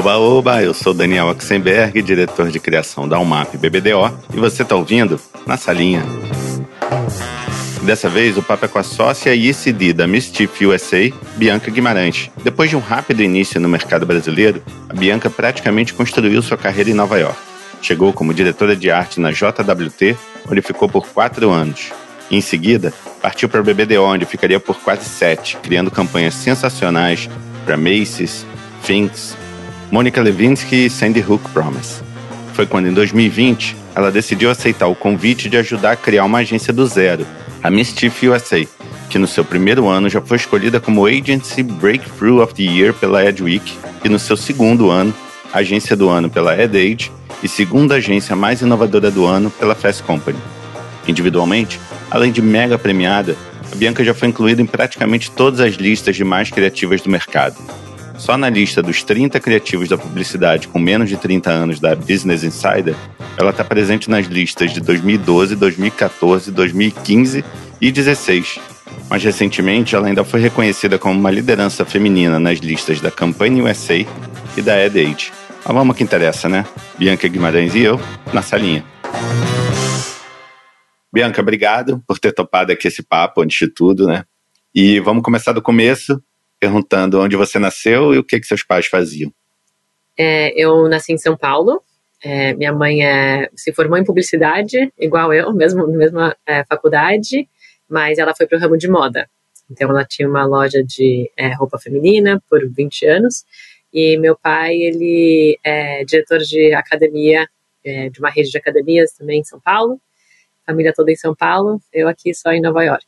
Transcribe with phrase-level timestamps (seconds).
[0.00, 4.74] Oba, oba, eu sou Daniel Oxenberg, diretor de criação da UMAP BBDO, e você está
[4.74, 6.02] ouvindo Na Salinha.
[7.82, 12.30] Dessa vez, o papo é com a sócia e ICD da Mischief USA, Bianca Guimarães.
[12.42, 16.94] Depois de um rápido início no mercado brasileiro, a Bianca praticamente construiu sua carreira em
[16.94, 17.36] Nova York.
[17.82, 20.16] Chegou como diretora de arte na JWT,
[20.50, 21.92] onde ficou por quatro anos.
[22.30, 22.90] Em seguida,
[23.20, 27.28] partiu para a BBDO, onde ficaria por quase sete, criando campanhas sensacionais
[27.66, 28.46] para Macy's,
[28.82, 29.36] Finks,
[29.90, 32.02] Monica Lewinsky e Sandy Hook Promise.
[32.54, 36.72] Foi quando, em 2020, ela decidiu aceitar o convite de ajudar a criar uma agência
[36.72, 37.26] do zero,
[37.60, 38.64] a Mischief USA,
[39.08, 43.20] que no seu primeiro ano já foi escolhida como Agency Breakthrough of the Year pela
[43.20, 45.12] Adweek e no seu segundo ano,
[45.52, 47.10] agência do ano pela AdAge
[47.42, 50.38] e segunda agência mais inovadora do ano pela Fast Company.
[51.08, 53.36] Individualmente, além de mega premiada,
[53.72, 57.56] a Bianca já foi incluída em praticamente todas as listas de mais criativas do mercado,
[58.20, 62.44] só na lista dos 30 criativos da publicidade com menos de 30 anos da Business
[62.44, 62.94] Insider,
[63.38, 67.38] ela está presente nas listas de 2012, 2014, 2015
[67.80, 68.60] e 2016.
[69.08, 74.04] Mais recentemente, ela ainda foi reconhecida como uma liderança feminina nas listas da Campaign USA
[74.54, 75.32] e da EdAge.
[75.64, 76.66] Mas vamos que interessa, né?
[76.98, 77.98] Bianca Guimarães e eu,
[78.34, 78.84] na salinha.
[81.10, 84.24] Bianca, obrigado por ter topado aqui esse papo, antes de tudo, né?
[84.74, 86.22] E vamos começar do começo
[86.60, 89.32] perguntando onde você nasceu e o que, que seus pais faziam.
[90.16, 91.82] É, eu nasci em São Paulo.
[92.22, 97.48] É, minha mãe é, se formou em publicidade, igual eu, mesmo na mesma é, faculdade,
[97.88, 99.28] mas ela foi para o ramo de moda.
[99.70, 103.44] Então, ela tinha uma loja de é, roupa feminina por 20 anos.
[103.92, 107.48] E meu pai, ele é diretor de academia,
[107.84, 110.00] é, de uma rede de academias também em São Paulo.
[110.66, 113.06] Família toda em São Paulo, eu aqui só em Nova York.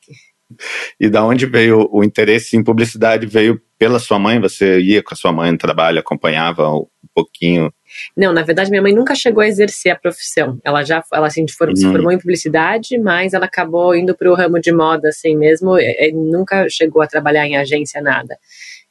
[0.98, 3.27] E da onde veio o interesse em publicidade?
[3.27, 4.41] Veio pela sua mãe?
[4.41, 7.72] Você ia com a sua mãe no trabalho, acompanhava um pouquinho?
[8.17, 10.58] Não, na verdade, minha mãe nunca chegou a exercer a profissão.
[10.64, 11.92] Ela já ela, assim, se uhum.
[11.92, 15.79] formou em publicidade, mas ela acabou indo para o ramo de moda, assim mesmo.
[15.79, 18.36] E, e nunca chegou a trabalhar em agência, nada.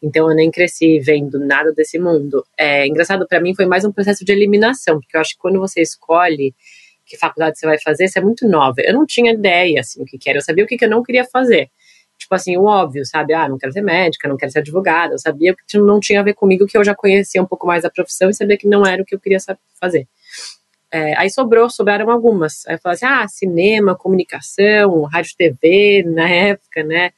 [0.03, 2.43] Então eu nem cresci vendo nada desse mundo.
[2.57, 5.59] É engraçado para mim foi mais um processo de eliminação, porque eu acho que quando
[5.59, 6.55] você escolhe
[7.11, 8.75] que faculdade você vai fazer, você é muito nova.
[8.79, 10.37] Eu não tinha ideia, assim, o que, que era.
[10.37, 11.69] Eu sabia o que, que eu não queria fazer.
[12.17, 13.33] Tipo assim, o óbvio, sabe?
[13.33, 15.13] Ah, não quero ser médica, não quero ser advogada.
[15.13, 17.83] Eu sabia que não tinha a ver comigo, que eu já conhecia um pouco mais
[17.83, 19.39] da profissão e sabia que não era o que eu queria
[19.79, 20.07] fazer.
[20.89, 22.65] É, aí sobrou, sobraram algumas.
[22.65, 27.11] Aí eu falei assim, ah, cinema, comunicação, rádio TV, na época, né?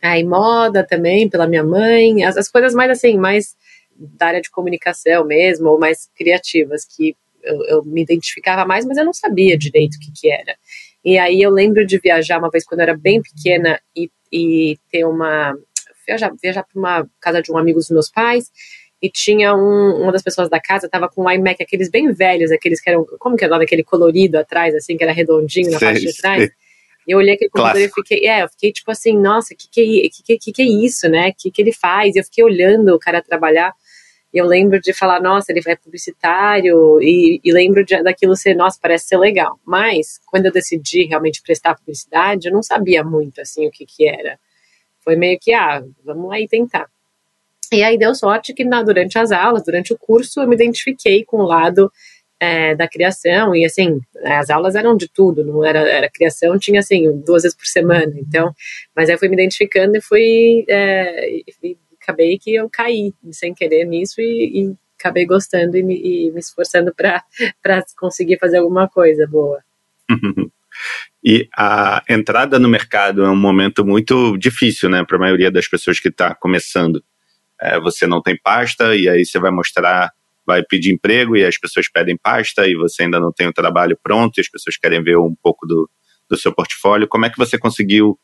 [0.00, 2.24] Aí moda também, pela minha mãe.
[2.24, 3.56] As, as coisas mais assim, mais
[3.96, 8.98] da área de comunicação mesmo, ou mais criativas, que eu, eu, me identificava mais, mas
[8.98, 10.56] eu não sabia direito o que, que era.
[11.04, 14.78] E aí eu lembro de viajar uma vez quando eu era bem pequena e, e
[14.90, 15.54] ter uma.
[16.06, 18.50] viajar, viajar para uma casa de um amigo dos meus pais
[19.02, 22.50] e tinha um, uma das pessoas da casa tava com um iMac, aqueles bem velhos,
[22.50, 25.70] aqueles que eram, como que é o nome, aquele colorido atrás, assim, que era redondinho
[25.70, 26.42] na sei, parte de trás.
[26.42, 26.50] Sei.
[27.08, 30.06] E eu olhei aquele computador e fiquei, é, eu fiquei tipo assim, nossa, que que,
[30.06, 31.32] é que, que, que é isso, né?
[31.36, 32.14] Que que ele faz?
[32.14, 33.72] Eu fiquei olhando o cara trabalhar.
[34.32, 38.78] Eu lembro de falar, nossa, ele vai publicitário, e, e lembro de, daquilo ser, nossa,
[38.80, 39.58] parece ser legal.
[39.64, 44.08] Mas, quando eu decidi realmente prestar publicidade, eu não sabia muito, assim, o que que
[44.08, 44.38] era.
[45.00, 46.86] Foi meio que, ah, vamos aí tentar.
[47.72, 51.24] E aí deu sorte que na, durante as aulas, durante o curso, eu me identifiquei
[51.24, 51.90] com o lado
[52.40, 56.80] é, da criação, e assim, as aulas eram de tudo, não era, era criação, tinha
[56.80, 58.52] assim, duas vezes por semana, então,
[58.96, 61.28] mas aí fui me identificando e fui, é,
[61.62, 61.76] e
[62.10, 66.40] acabei que eu caí sem querer nisso e, e acabei gostando e me, e me
[66.40, 67.24] esforçando para
[67.96, 69.62] conseguir fazer alguma coisa boa.
[71.22, 75.68] E a entrada no mercado é um momento muito difícil, né, para a maioria das
[75.68, 77.04] pessoas que está começando.
[77.60, 80.10] É, você não tem pasta e aí você vai mostrar,
[80.46, 83.98] vai pedir emprego e as pessoas pedem pasta e você ainda não tem o trabalho
[84.02, 85.90] pronto e as pessoas querem ver um pouco do,
[86.30, 87.06] do seu portfólio.
[87.06, 88.18] Como é que você conseguiu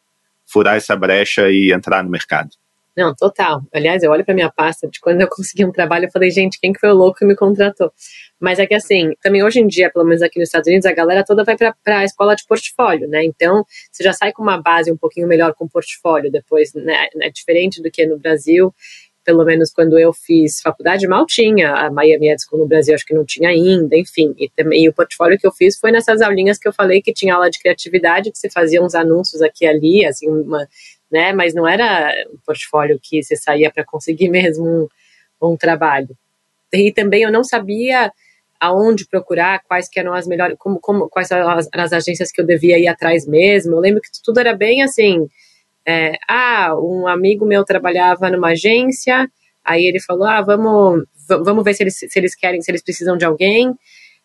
[0.46, 2.48] furar essa brecha e entrar no mercado?
[2.96, 3.62] Não, total.
[3.74, 6.58] Aliás, eu olho para minha pasta de quando eu consegui um trabalho, eu falei, gente,
[6.58, 7.92] quem que foi o louco que me contratou?
[8.40, 10.92] Mas é que assim, também hoje em dia, pelo menos aqui nos Estados Unidos, a
[10.92, 13.22] galera toda vai para a escola de portfólio, né?
[13.24, 17.08] Então, você já sai com uma base um pouquinho melhor com portfólio depois, né?
[17.20, 18.74] É diferente do que no Brasil.
[19.24, 21.74] Pelo menos quando eu fiz faculdade, mal tinha.
[21.74, 24.34] A Miami Ed School no Brasil acho que não tinha ainda, enfim.
[24.38, 27.12] E também e o portfólio que eu fiz foi nessas aulinhas que eu falei que
[27.12, 30.66] tinha aula de criatividade, que você fazia uns anúncios aqui e ali, assim, uma
[31.10, 31.32] né?
[31.32, 34.88] Mas não era um portfólio que você saía para conseguir mesmo
[35.40, 36.16] um, um, trabalho.
[36.72, 38.12] E também eu não sabia
[38.58, 42.40] aonde procurar, quais que eram as melhores, como, como, quais eram as, as agências que
[42.40, 43.74] eu devia ir atrás mesmo.
[43.74, 45.28] Eu lembro que tudo era bem assim.
[45.86, 49.30] É, ah, um amigo meu trabalhava numa agência,
[49.66, 53.16] Aí ele falou: ah, vamos, vamos ver se eles, se eles querem, se eles precisam
[53.16, 53.74] de alguém.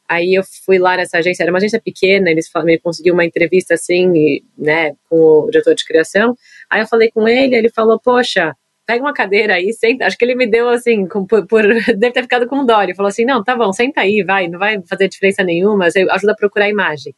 [0.07, 3.75] Aí eu fui lá nessa agência, era uma agência pequena, eles me conseguiu uma entrevista
[3.75, 6.37] assim, né, com o diretor de criação.
[6.71, 8.55] Aí eu falei com ele, ele falou: poxa,
[8.87, 10.05] pega uma cadeira aí, senta.
[10.05, 11.63] Acho que ele me deu assim, por, por,
[11.97, 12.81] deve ter ficado com dó.
[12.81, 16.31] Ele falou assim: não, tá bom, senta aí, vai, não vai fazer diferença nenhuma, ajuda
[16.31, 17.13] a procurar a imagem.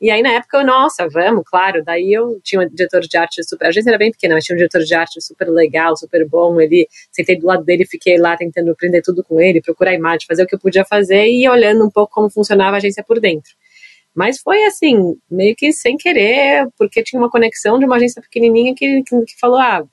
[0.00, 1.84] E aí, na época, eu, nossa, vamos, claro.
[1.84, 3.66] Daí eu tinha um diretor de arte super.
[3.66, 6.60] A agência era bem pequena, mas tinha um diretor de arte super legal, super bom.
[6.60, 10.42] Ele sentei do lado dele, fiquei lá tentando aprender tudo com ele, procurar imagem, fazer
[10.42, 13.52] o que eu podia fazer e olhando um pouco como funcionava a agência por dentro.
[14.14, 18.74] Mas foi assim, meio que sem querer, porque tinha uma conexão de uma agência pequenininha
[18.74, 19.84] que, que, que falou: ah,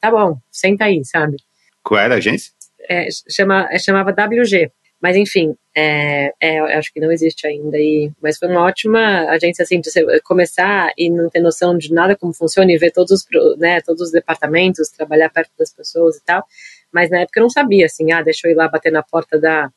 [0.00, 1.36] tá bom, senta aí, sabe?
[1.82, 2.52] Qual era a agência?
[2.88, 4.70] É, chama, é, chamava WG.
[5.00, 7.76] Mas enfim, é, é, acho que não existe ainda.
[7.78, 9.90] E, mas foi uma ótima agência assim de
[10.22, 14.02] começar e não ter noção de nada como funciona e ver todos os, né, todos
[14.02, 16.44] os departamentos, trabalhar perto das pessoas e tal.
[16.90, 19.38] Mas na época eu não sabia assim, ah, deixa eu ir lá bater na porta
[19.38, 19.70] da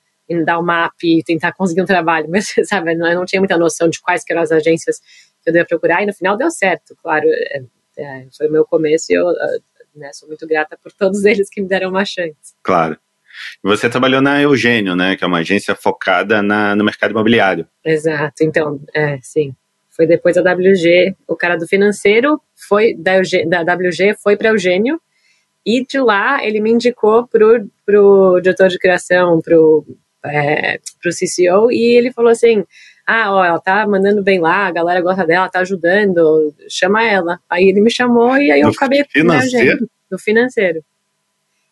[0.44, 2.28] dar o map e tentar conseguir um trabalho.
[2.31, 5.00] Mas sabe, eu não tinha muita noção de quais eram as agências
[5.44, 7.26] que eu devia procurar e no final deu certo, claro.
[7.28, 7.62] É,
[7.98, 9.26] é, foi o meu começo e eu
[9.96, 12.54] né, sou muito grata por todos eles que me deram uma chance.
[12.64, 12.98] Claro.
[13.64, 15.16] Você trabalhou na Eugênio, né?
[15.16, 17.68] Que é uma agência focada na, no mercado imobiliário.
[17.86, 18.44] Exato.
[18.44, 19.56] Então, é, sim.
[19.90, 23.14] Foi depois da WG, o cara do financeiro foi da,
[23.62, 25.00] da WG foi para Eugênio
[25.66, 29.86] e de lá ele me indicou pro pro diretor de criação, pro
[30.25, 32.63] é, pro CCO e ele falou assim:
[33.06, 37.39] ah, ó, ela tá mandando bem lá, a galera gosta dela, tá ajudando, chama ela.
[37.50, 39.89] Aí ele me chamou e aí eu acabei financeiro?
[40.12, 40.83] no financeiro.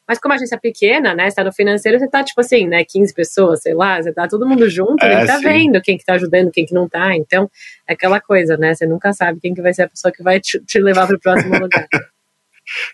[0.07, 1.29] Mas como a agência é pequena, né?
[1.29, 2.85] Você tá no financeiro, você tá, tipo assim, né?
[2.85, 5.43] 15 pessoas, sei lá, você tá todo mundo junto, é, nem tá sim.
[5.43, 7.13] vendo quem que tá ajudando, quem que não tá.
[7.13, 7.51] Então,
[7.85, 8.73] é aquela coisa, né?
[8.73, 11.19] Você nunca sabe quem que vai ser a pessoa que vai te, te levar pro
[11.19, 11.87] próximo lugar.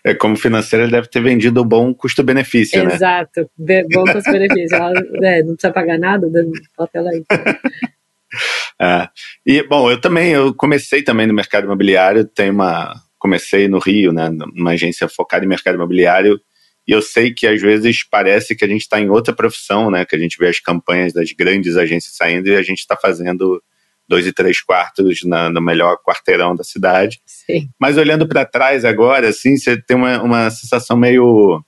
[0.04, 2.94] É, como financeiro, ele deve ter vendido o bom custo-benefício, né?
[2.94, 4.76] Exato, bom custo-benefício.
[5.22, 6.26] é, não precisa pagar nada,
[6.76, 7.24] bota ela aí.
[8.82, 9.08] É.
[9.46, 14.12] E, bom, eu também, eu comecei também no mercado imobiliário, tem uma, comecei no Rio,
[14.12, 16.40] né, numa agência focada em mercado imobiliário,
[16.86, 20.04] e eu sei que às vezes parece que a gente está em outra profissão, né?
[20.04, 23.62] Que a gente vê as campanhas das grandes agências saindo e a gente está fazendo
[24.08, 27.20] dois e três quartos na, no melhor quarteirão da cidade.
[27.24, 27.68] Sim.
[27.78, 31.62] Mas olhando para trás agora, assim, você tem uma, uma sensação meio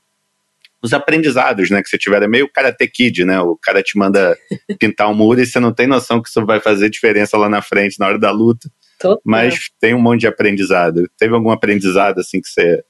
[0.83, 4.37] os aprendizados, né, que você tiver, é meio karate kid, né, o cara te manda
[4.79, 7.61] pintar um muro e você não tem noção que isso vai fazer diferença lá na
[7.61, 9.21] frente, na hora da luta, Total.
[9.25, 11.11] mas tem um monte de aprendizado.
[11.19, 12.85] Teve algum aprendizado, assim, que você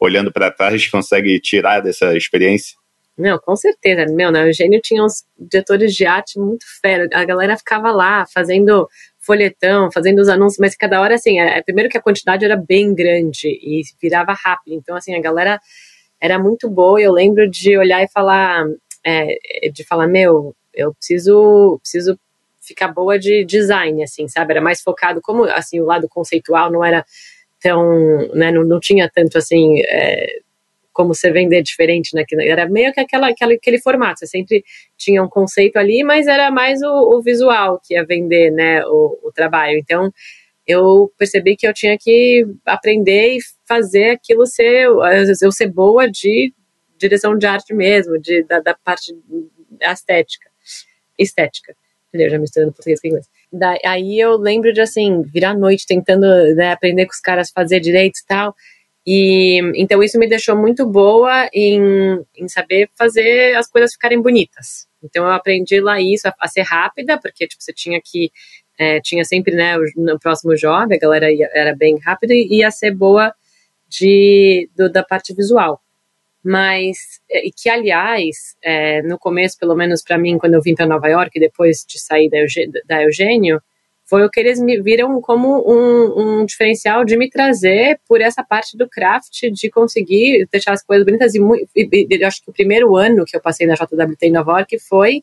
[0.00, 2.76] olhando para trás, consegue tirar dessa experiência?
[3.16, 4.06] Não, com certeza.
[4.12, 4.42] Meu, né?
[4.42, 7.08] O Eugênio tinha uns diretores de arte muito fera.
[7.12, 8.88] A galera ficava lá fazendo
[9.18, 12.94] folhetão, fazendo os anúncios, mas cada hora, assim, é, primeiro que a quantidade era bem
[12.94, 14.74] grande e virava rápido.
[14.74, 15.60] Então, assim, a galera
[16.20, 17.00] era muito boa.
[17.00, 18.64] Eu lembro de olhar e falar,
[19.04, 22.18] é, de falar, meu, eu preciso, preciso
[22.60, 24.52] ficar boa de design, assim, sabe?
[24.52, 27.04] Era mais focado, como, assim, o lado conceitual não era
[27.64, 30.40] então, né, não, não tinha tanto assim é,
[30.92, 32.24] como você vender diferente, né?
[32.46, 34.20] Era meio que aquela, aquela, aquele formato.
[34.20, 34.64] Você sempre
[34.96, 38.84] tinha um conceito ali, mas era mais o, o visual que ia vender, né?
[38.86, 39.78] O, o, trabalho.
[39.78, 40.12] Então,
[40.66, 44.86] eu percebi que eu tinha que aprender e fazer aquilo ser,
[45.42, 46.52] eu ser boa de
[46.98, 49.12] direção de arte mesmo, de, da, da parte
[49.80, 50.50] estética.
[51.18, 51.74] Estética.
[52.08, 52.30] Entendeu?
[52.30, 53.26] Já misturando português com inglês.
[53.52, 57.80] Da, aí eu lembro de, assim, virar noite tentando né, aprender com os caras fazer
[57.80, 58.54] direito e tal.
[59.06, 64.86] E então isso me deixou muito boa em, em saber fazer as coisas ficarem bonitas.
[65.02, 68.30] Então eu aprendi lá isso, a, a ser rápida, porque tipo, você tinha que.
[68.78, 72.70] É, tinha sempre né, no próximo job, a galera ia, era bem rápida e ia
[72.70, 73.32] ser boa
[73.86, 75.80] de, do, da parte visual
[76.44, 80.74] mas é, e que aliás é, no começo pelo menos para mim quando eu vim
[80.74, 82.38] para Nova York depois de sair da,
[82.86, 83.62] da Eugênio
[84.12, 88.44] foi o que eles me viram como um, um, diferencial de me trazer por essa
[88.44, 91.40] parte do craft de conseguir deixar as coisas bonitas e,
[91.74, 94.78] e, e acho que o primeiro ano que eu passei na JWT em Nova York
[94.80, 95.22] foi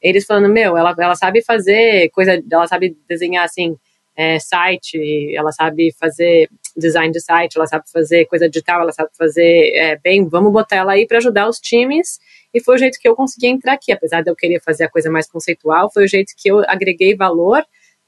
[0.00, 3.76] eles falando meu ela, ela sabe fazer coisa ela sabe desenhar assim
[4.16, 4.96] é, site
[5.36, 9.98] ela sabe fazer design de site, ela sabe fazer coisa digital, ela sabe fazer é,
[9.98, 12.18] bem, vamos botar ela aí para ajudar os times.
[12.54, 14.88] E foi o jeito que eu consegui entrar aqui, apesar de eu querer fazer a
[14.88, 17.62] coisa mais conceitual, foi o jeito que eu agreguei valor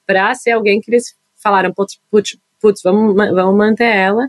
[0.06, 4.28] para ser alguém que eles falaram, putz, putz, putz vamos, vamos manter ela.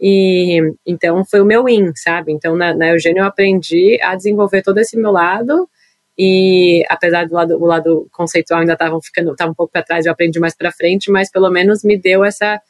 [0.00, 2.32] E então foi o meu in, sabe?
[2.32, 5.68] Então na, na Eugênio eu aprendi a desenvolver todo esse meu lado
[6.16, 10.06] e apesar do lado, o lado conceitual ainda estavam ficando, tava um pouco para trás,
[10.06, 12.60] eu aprendi mais para frente, mas pelo menos me deu essa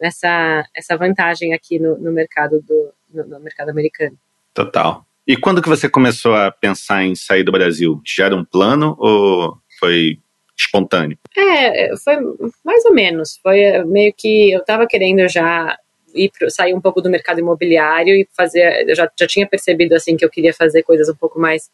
[0.00, 4.18] essa, essa vantagem aqui no, no mercado do no, no, mercado americano.
[4.52, 5.06] Total.
[5.26, 8.00] E quando que você começou a pensar em sair do Brasil?
[8.04, 10.18] Já era um plano ou foi
[10.62, 11.18] espontâneo?
[11.36, 12.16] É, foi
[12.64, 13.38] mais ou menos.
[13.42, 15.76] Foi meio que eu estava querendo já
[16.14, 18.88] ir pro, sair um pouco do mercado imobiliário e fazer.
[18.88, 21.70] Eu já, já tinha percebido assim que eu queria fazer coisas um pouco mais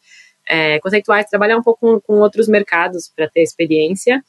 [0.47, 4.23] é, conceituais, trabalhar um pouco com, com outros mercados para ter experiência.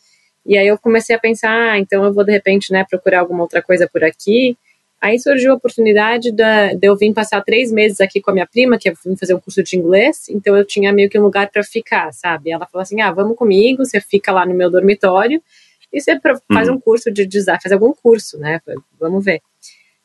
[0.45, 3.43] E aí eu comecei a pensar, ah, então eu vou de repente né, procurar alguma
[3.43, 4.57] outra coisa por aqui.
[5.01, 8.47] Aí surgiu a oportunidade de, de eu vir passar três meses aqui com a minha
[8.47, 11.23] prima, que eu vim fazer um curso de inglês, então eu tinha meio que um
[11.23, 12.51] lugar para ficar, sabe?
[12.51, 15.43] Ela falou assim: ah, vamos comigo, você fica lá no meu dormitório
[15.91, 16.21] e você
[16.53, 16.75] faz uhum.
[16.75, 18.61] um curso de design, faz algum curso, né?
[18.99, 19.41] Vamos ver.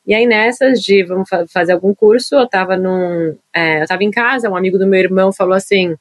[0.08, 4.12] E aí nessas de vamos fazer algum curso, eu tava num, é, eu tava em
[4.12, 5.94] casa, um amigo do meu irmão falou assim: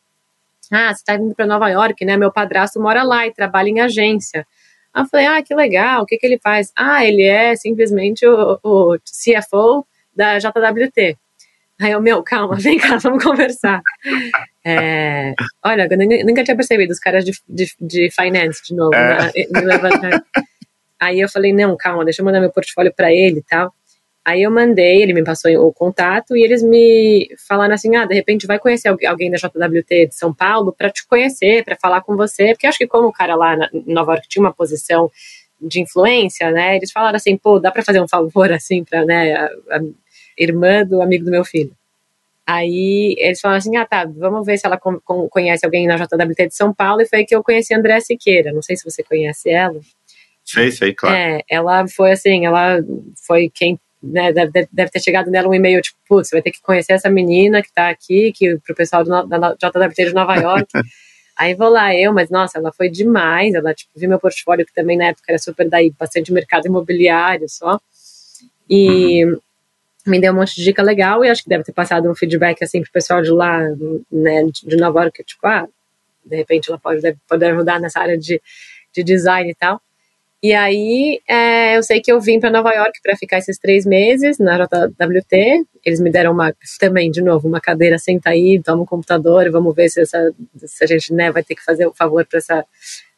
[0.70, 2.16] ah, você tá indo para Nova York, né?
[2.16, 4.46] Meu padrasto mora lá e trabalha em agência.
[4.94, 6.72] Aí eu falei, ah, que legal, o que, que ele faz?
[6.76, 9.84] Ah, ele é simplesmente o, o CFO
[10.14, 11.18] da JWT.
[11.80, 13.80] Aí eu, meu, calma, vem cá, vamos conversar.
[14.64, 15.34] É,
[15.64, 19.18] olha, eu nunca tinha percebido os caras de, de, de finance de novo, é.
[19.18, 19.32] né?
[21.00, 23.74] Aí eu falei, não, calma, deixa eu mandar meu portfólio para ele e tal.
[24.24, 28.14] Aí eu mandei, ele me passou o contato e eles me falaram assim: ah, de
[28.14, 32.16] repente vai conhecer alguém da JWT de São Paulo para te conhecer, para falar com
[32.16, 35.10] você, porque acho que como o cara lá em Nova York tinha uma posição
[35.60, 36.76] de influência, né?
[36.76, 39.80] Eles falaram assim: pô, dá para fazer um favor assim para né, a, a,
[40.38, 41.76] irmã do amigo do meu filho.
[42.46, 45.96] Aí eles falaram assim: ah, tá, vamos ver se ela com, com, conhece alguém na
[45.96, 47.02] JWT de São Paulo.
[47.02, 48.54] E foi aí que eu conheci a André Siqueira.
[48.54, 49.78] Não sei se você conhece ela.
[50.42, 51.14] Sei, sei, claro.
[51.14, 52.78] É, ela foi assim, ela
[53.26, 56.50] foi quem né, deve, deve ter chegado nela um e-mail tipo, putz, você vai ter
[56.50, 60.36] que conhecer essa menina que tá aqui, que pro pessoal do, da JWT de Nova
[60.36, 60.68] York.
[61.36, 63.54] Aí vou lá eu, mas nossa, ela foi demais.
[63.54, 67.48] Ela tipo, viu meu portfólio, que também na época era super daí, bastante mercado imobiliário
[67.48, 67.80] só.
[68.70, 69.40] E uhum.
[70.06, 72.62] me deu um monte de dica legal e acho que deve ter passado um feedback
[72.62, 73.60] assim pro pessoal de lá,
[74.12, 75.66] né, de Nova York, tipo, ah,
[76.24, 78.40] de repente ela pode, deve, pode ajudar nessa área de,
[78.94, 79.80] de design e tal.
[80.44, 83.86] E aí, é, eu sei que eu vim para Nova York para ficar esses três
[83.86, 85.64] meses na JWT.
[85.82, 89.74] Eles me deram uma, também, de novo, uma cadeira, senta aí, toma um computador, vamos
[89.74, 92.36] ver se, essa, se a gente né, vai ter que fazer o um favor para
[92.36, 92.62] essa,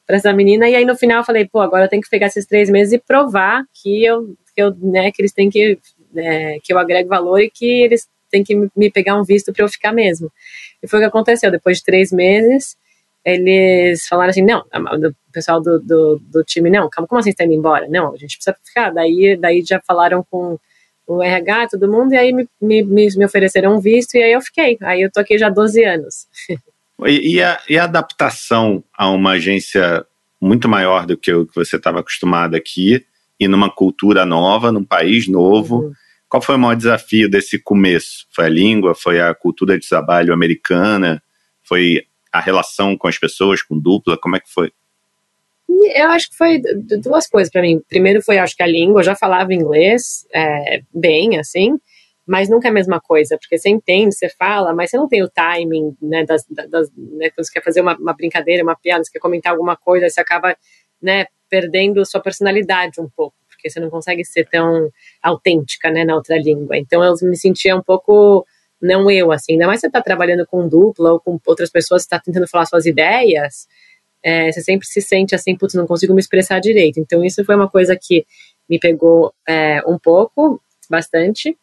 [0.07, 0.69] essa menina.
[0.69, 2.93] E aí, no final, eu falei, pô, agora eu tenho que pegar esses três meses
[2.93, 5.81] e provar que eu, que, eu, né, que eles têm que,
[6.15, 9.65] é, que eu agrego valor e que eles têm que me pegar um visto para
[9.65, 10.31] eu ficar mesmo.
[10.81, 11.51] E foi o que aconteceu.
[11.51, 12.77] Depois de três meses,
[13.27, 17.37] eles falaram assim, não, o pessoal do, do, do, time, não, calma, como assim você
[17.37, 17.89] tá indo embora?
[17.89, 18.91] Não, a gente precisa ficar.
[18.91, 20.57] Daí, daí já falaram com
[21.09, 24.41] o RH, todo mundo, e aí me, me, me ofereceram um visto, e aí eu
[24.41, 24.79] fiquei.
[24.81, 26.27] Aí eu tô aqui já há 12 anos.
[27.05, 30.07] E, e, a, e a adaptação a uma agência
[30.41, 33.05] muito maior do que o que você estava acostumado aqui,
[33.39, 35.93] e numa cultura nova, num país novo, uhum.
[36.29, 38.25] qual foi o maior desafio desse começo?
[38.31, 38.95] Foi a língua?
[38.95, 41.23] Foi a cultura de trabalho americana?
[41.63, 42.05] Foi
[42.37, 44.19] a relação com as pessoas, com dupla?
[44.19, 44.73] Como é que foi?
[45.95, 46.61] Eu acho que foi
[47.03, 47.81] duas coisas para mim.
[47.89, 51.79] Primeiro foi, acho que a língua, eu já falava inglês é, bem, assim,
[52.27, 55.23] mas nunca é a mesma coisa, porque você entende, você fala, mas você não tem
[55.23, 59.05] o timing, né, das, das né, quando você quer fazer uma, uma, brincadeira, uma piada,
[59.05, 60.57] você quer comentar alguma coisa, você acaba,
[61.01, 64.91] né, perdendo sua personalidade um pouco, porque você não consegue ser tão
[65.23, 66.77] autêntica, né, na outra língua.
[66.77, 68.45] Então eu me sentia um pouco
[68.81, 72.09] não eu, assim, ainda mais você tá trabalhando com dupla ou com outras pessoas, você
[72.09, 73.67] tá tentando falar suas ideias,
[74.23, 77.01] é, você sempre se sente assim, putz, não consigo me expressar direito.
[77.01, 78.27] Então, isso foi uma coisa que
[78.69, 81.57] me pegou é, um pouco, bastante,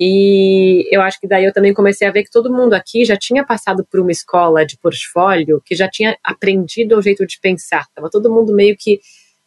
[0.00, 3.16] e eu acho que daí eu também comecei a ver que todo mundo aqui já
[3.16, 7.84] tinha passado por uma escola de portfólio, que já tinha aprendido o jeito de pensar.
[7.94, 9.00] Tava todo mundo meio que,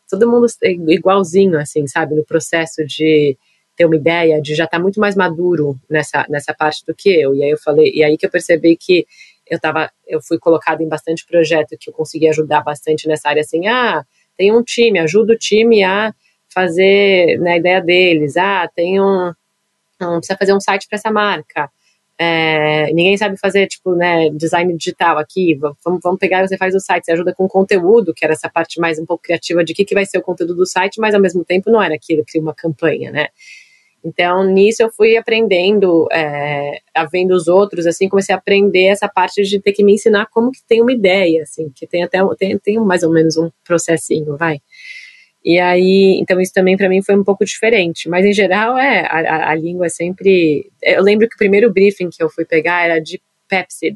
[0.09, 0.47] todo mundo
[0.89, 3.37] igualzinho, assim, sabe, no processo de
[3.75, 7.09] ter uma ideia de já estar tá muito mais maduro nessa, nessa parte do que
[7.09, 7.35] eu.
[7.35, 9.05] E aí eu falei, e aí que eu percebi que
[9.49, 13.41] eu tava, eu fui colocado em bastante projeto que eu consegui ajudar bastante nessa área
[13.41, 14.03] assim, ah,
[14.37, 16.13] tem um time, ajuda o time a
[16.53, 19.33] fazer né, a ideia deles, ah, tem um,
[20.01, 21.69] um precisa fazer um site para essa marca.
[22.17, 26.79] É, ninguém sabe fazer, tipo, né, design digital aqui, vamos, vamos pegar você faz o
[26.79, 29.75] site, você ajuda com conteúdo, que era essa parte mais um pouco criativa de o
[29.75, 32.23] que, que vai ser o conteúdo do site, mas ao mesmo tempo não era aquilo,
[32.23, 33.29] cria uma campanha, né.
[34.03, 36.79] Então, nisso eu fui aprendendo, é,
[37.11, 40.51] vendo os outros, assim, comecei a aprender essa parte de ter que me ensinar como
[40.51, 44.35] que tem uma ideia, assim, que tem até, tem, tem mais ou menos um processinho,
[44.37, 44.59] vai.
[45.43, 49.05] E aí, então isso também para mim foi um pouco diferente, mas em geral é,
[49.07, 52.85] a, a, língua é sempre, eu lembro que o primeiro briefing que eu fui pegar
[52.85, 53.95] era de Pepsid,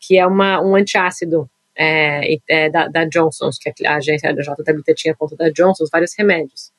[0.00, 4.94] que é uma, um antiácido é, é, da, da Johnson's, que a agência da JWT
[4.94, 6.72] tinha conta da Johnson's, vários remédios.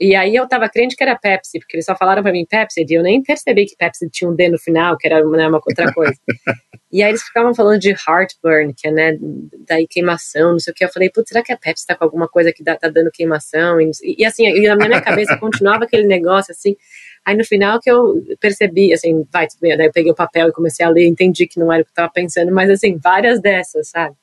[0.00, 2.86] E aí eu tava crente que era Pepsi, porque eles só falaram para mim Pepsi,
[2.88, 5.60] e eu nem percebi que Pepsi tinha um D no final, que era né, uma
[5.64, 6.14] outra coisa.
[6.92, 9.18] e aí eles ficavam falando de heartburn, que é, né,
[9.66, 10.84] daí queimação, não sei o que.
[10.84, 13.10] Eu falei, putz, será que a Pepsi tá com alguma coisa que dá, tá dando
[13.10, 13.80] queimação?
[13.80, 16.76] E, e assim, e na minha cabeça continuava aquele negócio assim.
[17.24, 20.48] Aí no final que eu percebi, assim, vai, tudo bem, daí eu peguei o papel
[20.48, 22.96] e comecei a ler, entendi que não era o que eu tava pensando, mas assim,
[23.02, 24.14] várias dessas, sabe?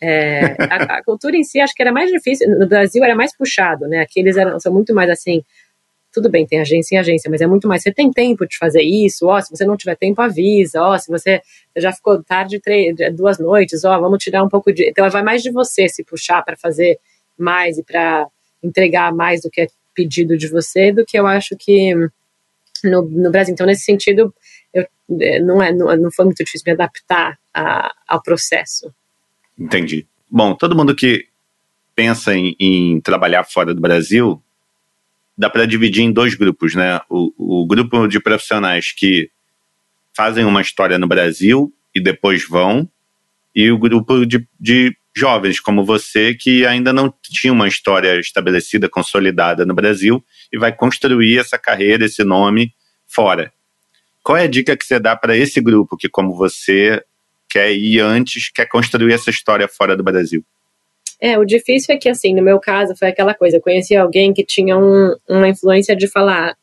[0.00, 3.36] É, a, a, cultura em si acho que era mais difícil, no Brasil era mais
[3.36, 4.00] puxado, né?
[4.00, 5.44] Aqui eles eram, são muito mais assim,
[6.12, 8.82] tudo bem, tem agência em agência, mas é muito mais, você tem tempo de fazer
[8.82, 11.40] isso, ó, se você não tiver tempo, avisa, ó, se você
[11.76, 14.88] já ficou tarde, três, duas noites, ó, vamos tirar um pouco de.
[14.88, 16.98] Então vai mais de você se puxar para fazer
[17.38, 18.26] mais e para
[18.62, 21.94] entregar mais do que é pedido de você, do que eu acho que
[22.84, 23.52] no, no Brasil.
[23.52, 24.34] Então, nesse sentido,
[24.72, 24.86] eu,
[25.20, 28.92] é, não, é, não, não foi muito difícil me adaptar a, ao processo.
[29.60, 30.06] Entendi.
[30.30, 31.26] Bom, todo mundo que
[31.94, 34.42] pensa em, em trabalhar fora do Brasil,
[35.36, 36.98] dá para dividir em dois grupos, né?
[37.10, 39.30] O, o grupo de profissionais que
[40.16, 42.88] fazem uma história no Brasil e depois vão,
[43.54, 48.88] e o grupo de, de jovens como você que ainda não tinha uma história estabelecida,
[48.88, 52.72] consolidada no Brasil e vai construir essa carreira, esse nome
[53.06, 53.52] fora.
[54.22, 57.02] Qual é a dica que você dá para esse grupo que, como você,
[57.50, 60.44] quer ir antes, quer construir essa história fora do Brasil?
[61.20, 63.58] É, o difícil é que, assim, no meu caso, foi aquela coisa.
[63.58, 66.56] Eu conheci alguém que tinha um, uma influência de falar,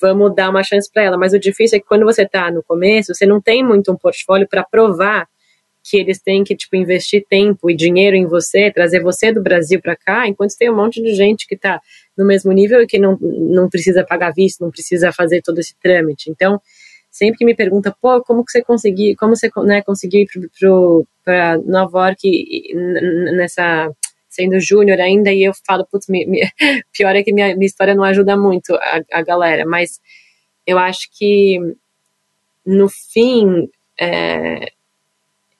[0.00, 1.18] vamos dar uma chance para ela.
[1.18, 3.96] Mas o difícil é que quando você está no começo, você não tem muito um
[3.96, 5.28] portfólio para provar
[5.84, 9.80] que eles têm que tipo investir tempo e dinheiro em você, trazer você do Brasil
[9.80, 11.80] para cá, enquanto tem um monte de gente que está
[12.16, 15.74] no mesmo nível e que não, não precisa pagar visto, não precisa fazer todo esse
[15.80, 16.30] trâmite.
[16.30, 16.60] Então,
[17.18, 20.28] sempre que me pergunta, pô, como que você conseguiu, como você né, conseguiu ir
[21.24, 22.74] para Nova York
[23.36, 23.90] nessa
[24.28, 26.06] sendo júnior ainda e eu falo, putz,
[26.96, 30.00] pior é que minha, minha história não ajuda muito a, a galera, mas
[30.64, 31.58] eu acho que
[32.64, 33.68] no fim
[34.00, 34.70] é,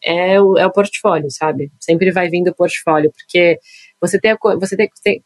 [0.01, 1.73] é o, é o portfólio, sabe?
[1.81, 3.59] Sempre vai vindo o portfólio, porque
[4.01, 4.77] você ter, você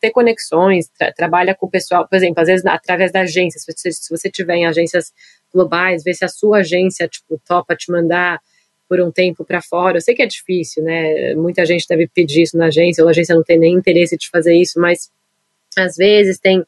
[0.00, 3.70] ter conexões, tra, trabalha com o pessoal, por exemplo, às vezes através da agência, se
[3.70, 5.12] você, se você tiver em agências
[5.52, 8.40] globais, ver se a sua agência, tipo, topa te mandar
[8.88, 9.96] por um tempo para fora.
[9.96, 11.34] Eu sei que é difícil, né?
[11.34, 14.28] Muita gente deve pedir isso na agência, ou a agência não tem nem interesse de
[14.28, 15.10] fazer isso, mas
[15.78, 16.64] às vezes tem,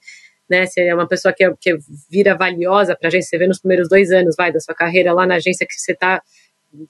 [0.49, 0.66] né?
[0.66, 1.77] Se é uma pessoa que, é, que
[2.11, 5.12] vira valiosa para a agência, você vê nos primeiros dois anos, vai, da sua carreira
[5.12, 6.23] lá na agência que você está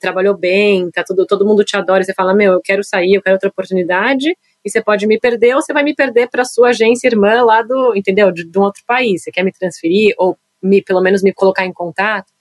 [0.00, 3.22] trabalhou bem, tá tudo, todo mundo te adora, você fala, meu, eu quero sair, eu
[3.22, 6.70] quero outra oportunidade, e você pode me perder, ou você vai me perder para sua
[6.70, 10.38] agência irmã lá do, entendeu, de, de, um outro país, você quer me transferir, ou
[10.64, 12.32] me, pelo menos me colocar em contato,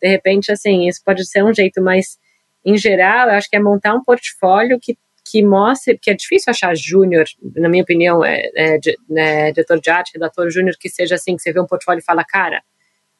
[0.00, 2.18] de repente, assim, isso pode ser um jeito, mas,
[2.64, 6.50] em geral, eu acho que é montar um portfólio que que mostre, porque é difícil
[6.50, 8.78] achar júnior, na minha opinião, é, é,
[9.16, 12.04] é, diretor de arte, redator júnior, que seja assim, que você vê um portfólio e
[12.04, 12.60] fala, cara,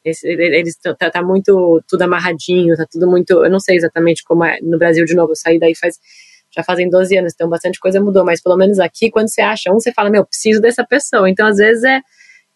[0.03, 4.59] eles tá, tá, muito tudo amarradinho, tá tudo muito, eu não sei exatamente como é
[4.61, 5.97] no Brasil de novo, eu saí daí faz
[6.55, 9.71] já fazem 12 anos, então bastante coisa mudou, mas pelo menos aqui quando você acha
[9.71, 11.27] um, você fala, meu, preciso dessa pessoa.
[11.27, 11.99] Então às vezes é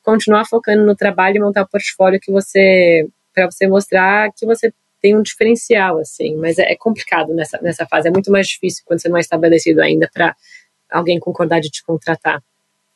[0.08, 4.74] continuar focando no trabalho e montar o portfólio que você para você mostrar que você
[5.02, 8.86] tem um diferencial assim, mas é, é complicado nessa nessa fase, é muito mais difícil
[8.86, 10.34] quando você não é estabelecido ainda para
[10.89, 12.41] alguém concordar de te contratar.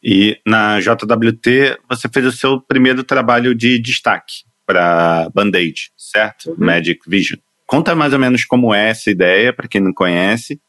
[0.02, 6.52] E na JWT você fez o seu primeiro trabalho de destaque para Band-Aid, certo?
[6.52, 6.56] Uhum.
[6.58, 7.39] Magic Vision.
[7.67, 10.60] Conta mais ou menos como é essa ideia, para quem não conhece,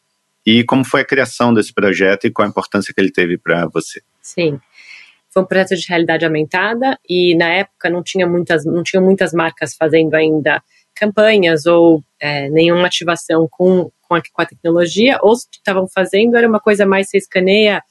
[0.45, 3.67] e como foi a criação desse projeto e qual a importância que ele teve para
[3.69, 4.03] você.
[4.21, 4.61] Sim.
[5.33, 9.33] Foi um projeto de realidade aumentada e na época não tinha muitas, não tinha muitas
[9.33, 10.63] marcas fazendo ainda
[10.95, 16.37] campanhas ou é, nenhuma ativação com, com, a, com a tecnologia, ou se estavam fazendo
[16.37, 17.83] era uma coisa mais, você escaneia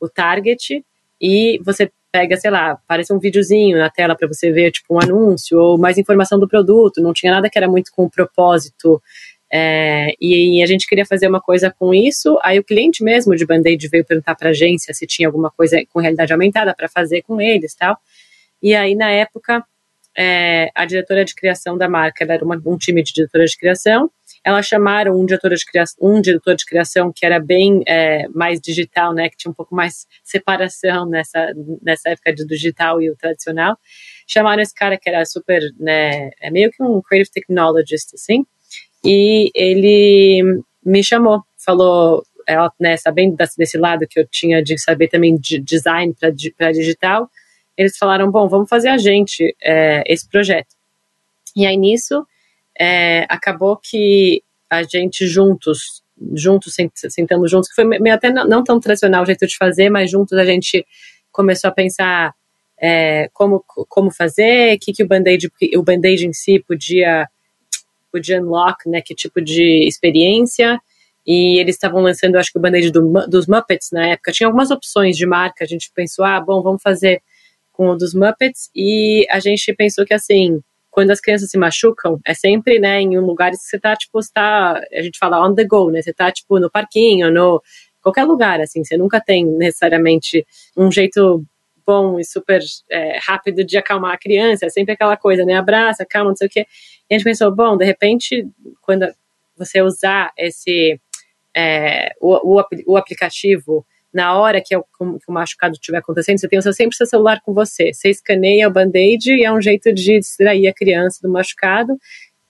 [0.00, 0.84] o target
[1.20, 5.00] e você pega, sei lá, aparece um videozinho na tela para você ver, tipo, um
[5.00, 7.02] anúncio ou mais informação do produto.
[7.02, 9.02] Não tinha nada que era muito com o propósito.
[9.50, 12.38] É, e, e, a gente queria fazer uma coisa com isso.
[12.42, 15.80] Aí o cliente mesmo de Band-Aid veio perguntar para a agência se tinha alguma coisa
[15.90, 17.96] com realidade aumentada para fazer com eles tal.
[18.62, 19.64] E aí, na época,
[20.16, 23.56] é, a diretora de criação da marca, ela era uma, um time de diretora de
[23.56, 24.10] criação,
[24.44, 28.60] elas chamaram um diretor de criação, um diretor de criação que era bem é, mais
[28.60, 33.16] digital, né, que tinha um pouco mais separação nessa, nessa época do digital e o
[33.16, 33.76] tradicional.
[34.26, 38.44] Chamaram esse cara que era super, né, é meio que um creative technologist, assim,
[39.04, 45.08] e ele me chamou, falou, ela, né, sabendo desse lado que eu tinha de saber
[45.08, 47.30] também de design para digital,
[47.76, 50.74] eles falaram, bom, vamos fazer a gente é, esse projeto.
[51.54, 52.26] E aí nisso
[52.78, 56.02] é, acabou que a gente juntos,
[56.34, 56.74] juntos,
[57.08, 60.36] sentando juntos, que foi meio até não, tão tradicional o jeito de fazer, mas juntos
[60.36, 60.86] a gente
[61.30, 62.34] começou a pensar
[62.80, 67.28] é, como, como fazer, que, que o Band-Aid o Band em si podia,
[68.10, 70.80] podia unlock, né, que tipo de experiência,
[71.26, 74.70] e eles estavam lançando, acho que o Band-Aid do, dos Muppets na época, tinha algumas
[74.70, 77.22] opções de marca, a gente pensou, ah, bom, vamos fazer
[77.72, 82.18] com o dos Muppets, e a gente pensou que, assim, quando as crianças se machucam,
[82.26, 85.54] é sempre, né, em um lugar que você tá, tipo, está, a gente fala on
[85.54, 87.62] the go, né, você tá, tipo, no parquinho, no
[88.02, 91.44] qualquer lugar, assim, você nunca tem necessariamente um jeito
[91.88, 96.04] bom e super é, rápido de acalmar a criança, é sempre aquela coisa, né, abraça,
[96.04, 96.66] calma, não sei o quê.
[97.08, 98.46] E a gente pensou, bom, de repente,
[98.82, 99.10] quando
[99.56, 101.00] você usar esse,
[101.56, 106.48] é, o, o, o aplicativo na hora que, é que o machucado estiver acontecendo, você
[106.48, 107.92] tem o seu, sempre seu celular com você.
[107.92, 111.96] Você escaneia o band-aid e é um jeito de distrair a criança do machucado,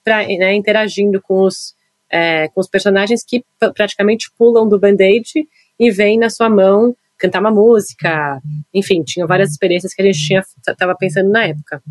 [0.03, 1.73] pra, né, interagindo com os,
[2.09, 5.47] é, com os personagens que praticamente pulam do band-aid
[5.79, 8.41] e vêm na sua mão cantar uma música.
[8.73, 11.83] Enfim, tinha várias experiências que a gente tinha estava pensando na época.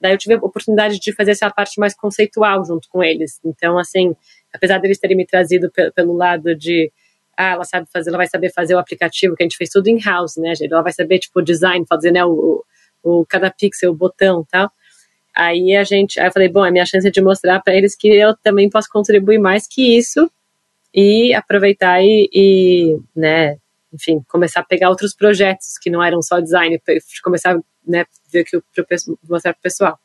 [0.00, 3.38] Daí eu tive a oportunidade de fazer essa parte mais conceitual junto com eles.
[3.44, 4.14] Então, assim,
[4.52, 6.90] apesar deles terem me trazido pelo lado de
[7.36, 9.88] ah, ela sabe fazer, ela vai saber fazer o aplicativo, que a gente fez tudo
[9.88, 10.72] in-house, né, gente?
[10.72, 12.62] Ela vai saber, tipo, design, fazer, né, o,
[13.02, 14.70] o, cada pixel, o botão tal.
[15.34, 18.08] Aí a gente, aí eu falei, bom, é minha chance de mostrar para eles que
[18.08, 20.30] eu também posso contribuir mais que isso
[20.94, 23.56] e aproveitar e, e, né,
[23.92, 26.80] enfim, começar a pegar outros projetos que não eram só design,
[27.22, 28.86] começar, né, ver que pro,
[29.28, 29.98] mostrar pro pessoal.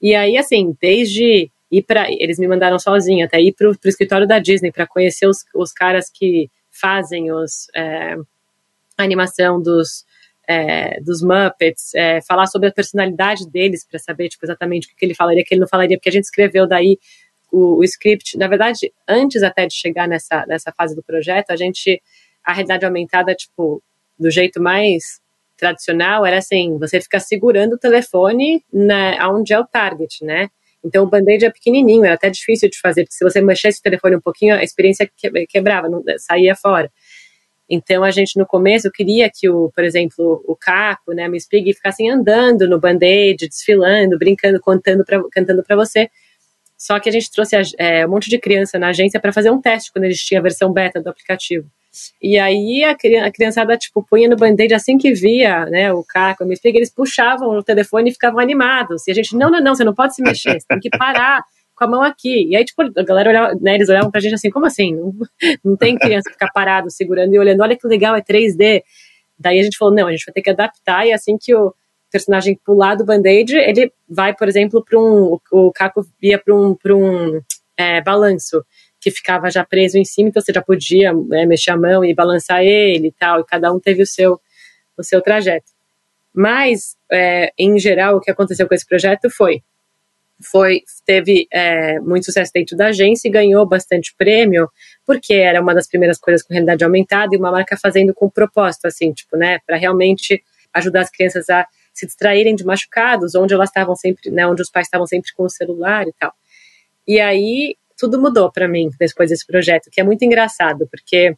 [0.00, 4.26] E aí, assim, desde ir para eles me mandaram sozinha até ir para o escritório
[4.26, 8.16] da Disney para conhecer os, os caras que fazem os é,
[8.96, 10.04] a animação dos
[10.46, 14.96] é, dos Muppets, é, falar sobre a personalidade deles para saber tipo, exatamente o que,
[14.96, 16.98] que, ele falaria, o que ele não falaria, porque a gente escreveu daí
[17.50, 18.36] o, o, script.
[18.36, 22.02] Na verdade, antes até de chegar nessa, nessa fase do projeto, a gente,
[22.44, 23.82] a realidade aumentada, tipo,
[24.18, 25.20] do jeito mais
[25.56, 30.48] tradicional, era assim, você fica segurando o telefone na, onde é o target, né?
[30.84, 33.82] Então o band-aid é pequenininho, era até difícil de fazer, porque se você mexesse o
[33.82, 35.10] telefone um pouquinho, a experiência
[35.48, 36.90] quebrava, não, saía fora.
[37.68, 41.72] Então a gente no começo queria que o, por exemplo, o Caco, né, Miss Pig
[41.72, 46.10] ficassem andando no band-aid, desfilando, brincando, contando pra, cantando para você.
[46.76, 49.60] Só que a gente trouxe é, um monte de criança na agência para fazer um
[49.60, 51.66] teste quando eles tinham a versão beta do aplicativo.
[52.20, 52.92] E aí a,
[53.26, 56.76] a criançada, tipo, punha no band-aid assim que via, né, o Caco, a Miss Pig,
[56.76, 59.06] eles puxavam o telefone e ficavam animados.
[59.06, 61.42] E a gente, não, não, não, você não pode se mexer, você tem que parar
[61.74, 62.48] com a mão aqui.
[62.48, 64.94] E aí, tipo, a galera olhava, né, eles olhavam pra gente assim, como assim?
[64.94, 65.12] Não,
[65.64, 68.82] não tem criança ficar parado, segurando e olhando, olha que legal, é 3D.
[69.38, 71.74] Daí a gente falou, não, a gente vai ter que adaptar, e assim que o
[72.10, 76.74] personagem pular do band-aid, ele vai, por exemplo, para um, o Caco via para um,
[76.74, 77.40] pra um
[77.76, 78.64] é, balanço
[79.04, 82.14] que ficava já preso em cima, então você já podia né, mexer a mão e
[82.14, 84.40] balançar ele e tal, e cada um teve o seu,
[84.96, 85.70] o seu trajeto.
[86.32, 89.62] Mas, é, em geral, o que aconteceu com esse projeto foi,
[90.50, 94.70] foi teve é, muito sucesso dentro da agência e ganhou bastante prêmio,
[95.06, 98.86] porque era uma das primeiras coisas com realidade aumentada e uma marca fazendo com propósito,
[98.86, 103.68] assim, tipo, né, para realmente ajudar as crianças a se distraírem de machucados, onde elas
[103.68, 106.32] estavam sempre, né, onde os pais estavam sempre com o celular e tal.
[107.06, 111.36] E aí tudo mudou para mim depois desse projeto, que é muito engraçado, porque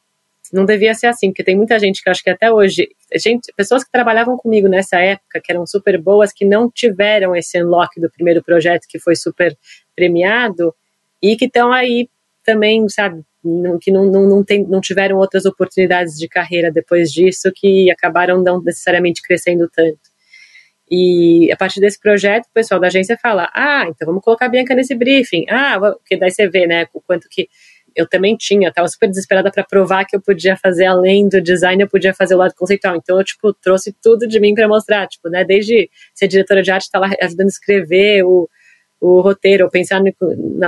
[0.52, 3.84] não devia ser assim, porque tem muita gente que acho que até hoje, gente, pessoas
[3.84, 8.10] que trabalhavam comigo nessa época, que eram super boas, que não tiveram esse unlock do
[8.10, 9.56] primeiro projeto que foi super
[9.94, 10.74] premiado
[11.22, 12.08] e que estão aí
[12.44, 13.22] também, sabe,
[13.80, 18.42] que não, não, não, tem, não tiveram outras oportunidades de carreira depois disso que acabaram
[18.42, 19.98] não necessariamente crescendo tanto.
[20.90, 24.48] E a partir desse projeto, o pessoal da agência fala: ah, então vamos colocar a
[24.48, 25.44] Bianca nesse briefing.
[25.48, 27.48] Ah, porque daí você vê, né, o quanto que
[27.96, 31.82] eu também tinha, estava super desesperada para provar que eu podia fazer além do design,
[31.82, 32.94] eu podia fazer o lado conceitual.
[32.94, 36.70] Então eu tipo trouxe tudo de mim para mostrar, tipo, né, desde ser diretora de
[36.70, 38.48] arte, estar tá lá ajudando a escrever o,
[39.00, 40.12] o roteiro, pensar no,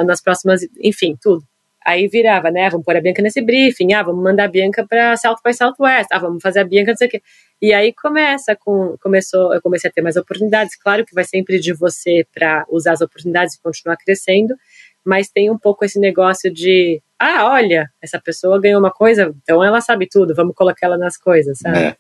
[0.05, 1.45] nas próximas, enfim, tudo.
[1.89, 2.69] Aí virava, né?
[2.69, 6.09] Vamos pôr a Bianca nesse briefing, ah, vamos mandar a Bianca para South by Southwest,
[6.13, 7.23] ah, vamos fazer a Bianca, não sei o quê.
[7.63, 10.77] E aí começa com, começou, eu comecei a ter mais oportunidades.
[10.77, 14.55] Claro que vai sempre de você para usar as oportunidades e continuar crescendo,
[15.03, 19.65] mas tem um pouco esse negócio de, ah, olha, essa pessoa ganhou uma coisa, então
[19.65, 21.79] ela sabe tudo, vamos colocar ela nas coisas, sabe?
[21.79, 21.97] É.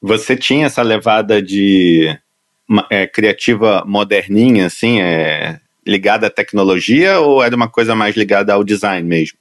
[0.00, 2.16] Você tinha essa levada de
[2.88, 8.64] é, criativa moderninha, assim, é, ligada à tecnologia ou era uma coisa mais ligada ao
[8.64, 9.38] design mesmo?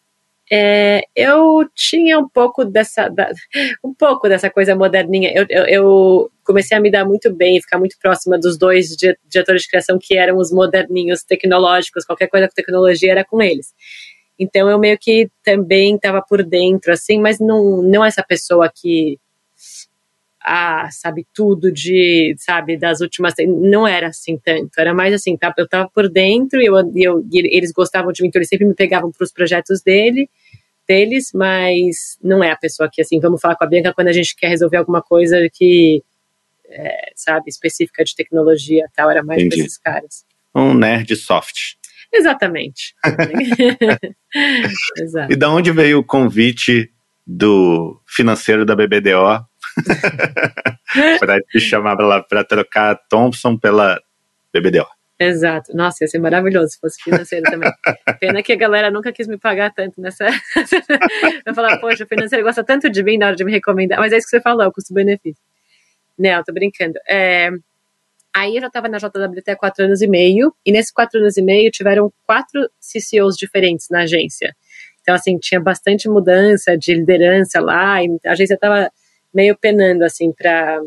[0.51, 3.31] É, eu tinha um pouco dessa da,
[3.83, 5.31] um pouco dessa coisa moderninha.
[5.33, 8.89] Eu, eu, eu, comecei a me dar muito bem, ficar muito próxima dos dois
[9.25, 13.73] diretores de criação que eram os moderninhos tecnológicos, qualquer coisa com tecnologia era com eles.
[14.37, 19.17] Então eu meio que também estava por dentro, assim, mas não, não essa pessoa que
[20.43, 23.33] ah, sabe tudo de, sabe, das últimas.
[23.47, 24.71] Não era assim tanto.
[24.77, 25.53] Era mais assim, tá?
[25.57, 28.73] Eu tava por dentro e eu, eu, eles gostavam de mim, então eles sempre me
[28.73, 30.29] pegavam para os projetos dele,
[30.87, 34.13] deles, mas não é a pessoa que, assim, vamos falar com a Bianca quando a
[34.13, 36.03] gente quer resolver alguma coisa que,
[36.67, 39.09] é, sabe, específica de tecnologia tal.
[39.09, 40.25] Era mais para esses caras.
[40.53, 41.75] Um nerd soft.
[42.11, 42.93] Exatamente.
[45.29, 46.91] E da onde veio o convite
[47.25, 49.45] do financeiro da BBDO
[51.19, 54.01] para te chamar para trocar Thompson pela
[54.53, 54.87] BBDO.
[55.19, 55.75] Exato.
[55.75, 57.71] Nossa, ia ser maravilhoso se fosse financeiro também.
[58.19, 60.25] Pena que a galera nunca quis me pagar tanto nessa.
[61.45, 63.99] eu falar, poxa, o financeiro gosta tanto de mim na hora de me recomendar.
[63.99, 65.41] Mas é isso que você falou, custo-benefício.
[66.17, 66.99] Não, tô brincando.
[67.07, 67.49] É...
[68.35, 71.37] Aí eu já estava na JWT há quatro anos e meio, e nesses quatro anos
[71.37, 74.55] e meio tiveram quatro CCOs diferentes na agência.
[75.01, 78.89] Então, assim, tinha bastante mudança de liderança lá, a agência estava
[79.33, 80.81] meio penando, assim, para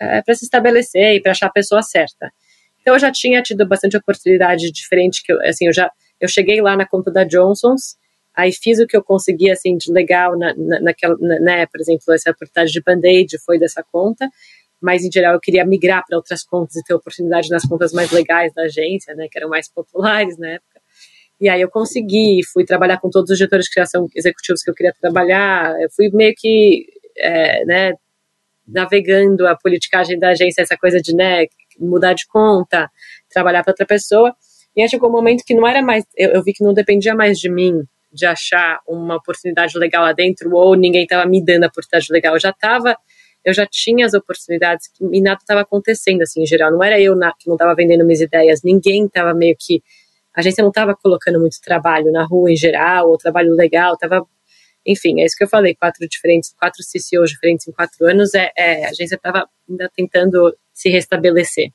[0.00, 2.32] é, para se estabelecer e para achar a pessoa certa.
[2.80, 6.62] Então, eu já tinha tido bastante oportunidade diferente, que eu, assim, eu já, eu cheguei
[6.62, 7.96] lá na conta da Johnson's,
[8.34, 11.80] aí fiz o que eu consegui, assim, de legal na, na, naquela, na, né, por
[11.80, 14.26] exemplo, essa oportunidade de Band-Aid foi dessa conta,
[14.80, 18.10] mas em geral eu queria migrar para outras contas e ter oportunidade nas contas mais
[18.10, 20.69] legais da agência, né, que eram mais populares época.
[21.40, 24.74] E aí eu consegui, fui trabalhar com todos os diretores de criação executivos que eu
[24.74, 27.92] queria trabalhar, eu fui meio que, é, né,
[28.68, 31.46] navegando a politicagem da agência, essa coisa de, né,
[31.78, 32.90] mudar de conta,
[33.32, 34.34] trabalhar para outra pessoa.
[34.76, 37.14] E aí chegou um momento que não era mais, eu, eu vi que não dependia
[37.14, 41.64] mais de mim de achar uma oportunidade legal lá dentro ou ninguém estava me dando
[41.64, 42.34] a oportunidade legal.
[42.34, 42.96] Eu já estava,
[43.44, 46.70] eu já tinha as oportunidades e nada estava acontecendo assim em geral.
[46.70, 49.82] Não era eu na, que não estava vendendo minhas ideias, ninguém estava meio que
[50.34, 54.26] a agência não estava colocando muito trabalho na rua em geral, ou trabalho legal, estava.
[54.86, 58.50] Enfim, é isso que eu falei, quatro diferentes, quatro CCOs diferentes em quatro anos, é,
[58.56, 61.70] é a agência estava ainda tentando se restabelecer.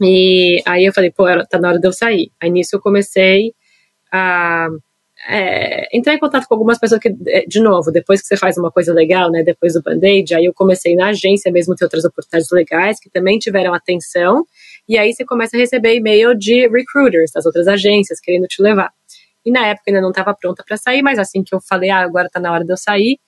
[0.00, 2.32] E aí eu falei, pô, tá na hora de eu sair.
[2.40, 3.54] Aí nisso eu comecei
[4.10, 4.68] a
[5.28, 8.58] é, entrar em contato com algumas pessoas que, é, de novo, depois que você faz
[8.58, 12.04] uma coisa legal, né, depois do Band-Aid, aí eu comecei na agência mesmo ter outras
[12.04, 14.44] oportunidades legais que também tiveram atenção
[14.88, 18.90] e aí você começa a receber e-mail de recruiters das outras agências querendo te levar.
[19.44, 22.00] E na época ainda não estava pronta para sair, mas assim que eu falei, ah,
[22.00, 23.18] agora está na hora de eu sair,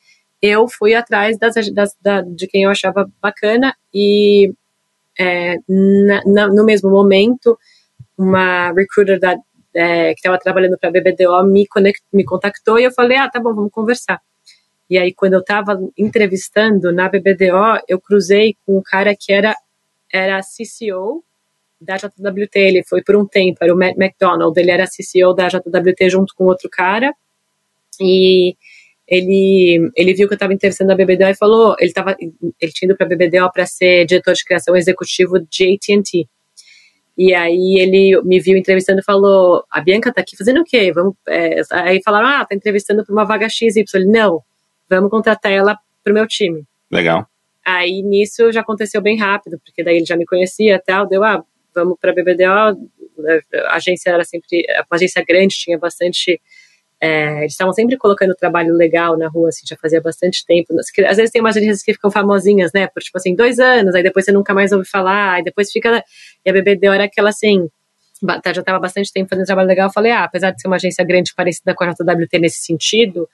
[0.41, 4.53] eu fui atrás das, das, da, de quem eu achava bacana e
[5.19, 7.59] é, na, na, no mesmo momento,
[8.17, 9.37] uma recruiter da,
[9.75, 13.31] é, que estava trabalhando para a BBDO me, conect, me contactou e eu falei, ah,
[13.31, 14.21] tá bom, vamos conversar.
[14.89, 19.55] E aí, quando eu estava entrevistando na BBDO, eu cruzei com um cara que era,
[20.13, 21.25] era CCO
[21.81, 25.49] da JWT, ele foi por um tempo, era o Matt McDonald, ele era CCO da
[25.49, 27.13] JWT junto com outro cara,
[28.01, 28.57] e
[29.07, 32.89] ele, ele viu que eu estava interessando na BBDO e falou, ele, tava, ele tinha
[32.89, 36.29] ido para a BBDO para ser diretor de criação executivo de AT&T,
[37.17, 40.93] e aí ele me viu entrevistando e falou, a Bianca tá aqui fazendo o quê?
[40.93, 43.85] Vamos, é, aí falaram, ah, tá entrevistando para uma vaga XY.
[43.95, 44.43] Ele, não,
[44.89, 46.65] vamos contratar ela pro meu time.
[46.91, 47.27] Legal.
[47.65, 51.25] Aí nisso já aconteceu bem rápido, porque daí ele já me conhecia e tal, deu,
[51.25, 51.43] ah,
[51.77, 52.89] vamos para a BBDO,
[53.69, 56.41] a agência era sempre, uma agência grande, tinha bastante,
[57.01, 60.75] é, eles estavam sempre colocando trabalho legal na rua, assim, já fazia bastante tempo,
[61.07, 64.03] às vezes tem umas agências que ficam famosinhas, né, por tipo assim, dois anos, aí
[64.03, 66.03] depois você nunca mais ouve falar, aí depois fica,
[66.45, 67.69] e a BBDO era aquela assim,
[68.43, 70.77] tá, já estava bastante tempo fazendo trabalho legal, eu falei, ah, apesar de ser uma
[70.77, 73.29] agência grande parecida com a JWT nesse sentido,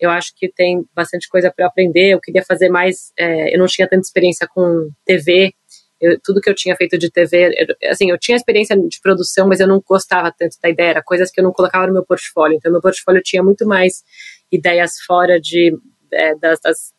[0.00, 2.10] eu acho que tem bastante coisa para aprender.
[2.10, 3.12] Eu queria fazer mais.
[3.18, 5.52] É, eu não tinha tanta experiência com TV,
[6.00, 9.48] eu, tudo que eu tinha feito de TV, eu, assim, eu tinha experiência de produção,
[9.48, 12.04] mas eu não gostava tanto da ideia, era coisas que eu não colocava no meu
[12.04, 12.56] portfólio.
[12.56, 14.02] Então, meu portfólio tinha muito mais
[14.50, 15.76] ideias fora de,
[16.12, 16.92] é, das, das,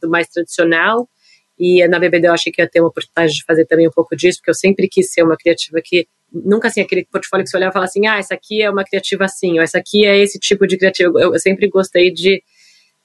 [0.00, 1.08] do mais tradicional.
[1.58, 4.14] E na BBD eu achei que ia ter uma oportunidade de fazer também um pouco
[4.16, 7.56] disso, porque eu sempre quis ser uma criativa que nunca assim aquele portfólio que você
[7.56, 10.16] olhava e falava assim, ah, essa aqui é uma criativa assim, ou essa aqui é
[10.16, 11.10] esse tipo de criativa.
[11.18, 12.42] Eu, eu sempre gostei de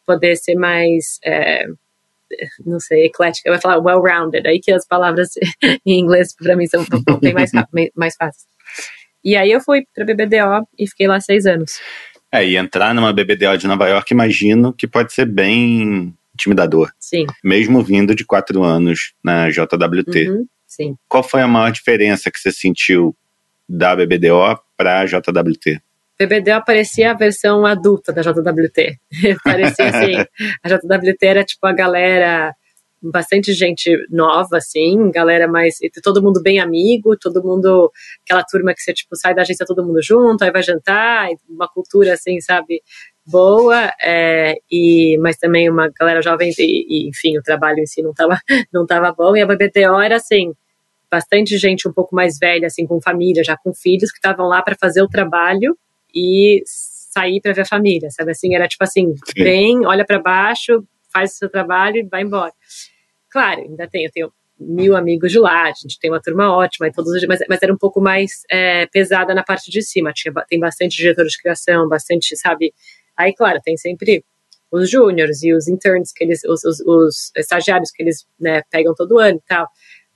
[0.05, 1.65] poder ser mais é,
[2.65, 5.29] não sei, eclética, eu ia falar well-rounded, aí que as palavras
[5.85, 6.85] em inglês para mim são
[7.21, 7.51] bem mais,
[7.95, 8.45] mais fáceis.
[9.23, 11.79] E aí eu fui para BBDO e fiquei lá seis anos.
[12.31, 16.91] É, e entrar numa BBDO de Nova York, imagino que pode ser bem intimidador.
[16.99, 17.25] Sim.
[17.43, 20.29] Mesmo vindo de quatro anos na JWT.
[20.29, 20.95] Uhum, sim.
[21.07, 23.15] Qual foi a maior diferença que você sentiu
[23.69, 25.79] da BBDO para a JWT?
[26.19, 28.99] BBDO parecia a versão adulta da JWT.
[29.43, 30.15] parecia assim,
[30.63, 32.55] a JWT era tipo a galera,
[33.01, 37.91] bastante gente nova, assim, galera mais, todo mundo bem amigo, todo mundo,
[38.23, 41.67] aquela turma que você tipo sai da agência todo mundo junto, aí vai jantar, uma
[41.67, 42.81] cultura assim, sabe,
[43.25, 48.01] boa, é, e, mas também uma galera jovem, e, e, enfim, o trabalho em si
[48.01, 48.39] não estava
[48.71, 50.53] não tava bom, e a BBTO era assim,
[51.09, 54.61] bastante gente um pouco mais velha, assim, com família, já com filhos, que estavam lá
[54.61, 55.77] para fazer o trabalho
[56.13, 58.55] e sair para ver a família, sabe assim?
[58.55, 59.43] Era tipo assim, Sim.
[59.43, 62.51] vem, olha para baixo, faz o seu trabalho e vai embora.
[63.29, 66.87] Claro, ainda tenho, eu tenho mil amigos de lá, a gente tem uma turma ótima,
[66.87, 70.11] e todos, mas, mas era um pouco mais é, pesada na parte de cima.
[70.13, 72.73] Tinha, tem bastante diretor de criação, bastante, sabe?
[73.15, 74.23] Aí, claro, tem sempre
[74.71, 78.93] os júniores e os interns, que eles, os, os, os estagiários que eles né, pegam
[78.95, 79.67] todo ano e tal.